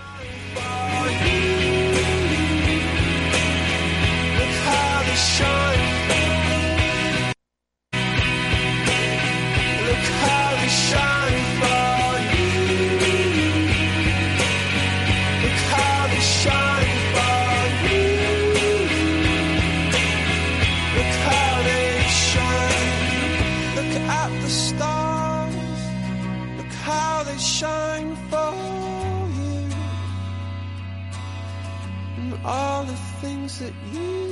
[32.45, 34.32] All the things that you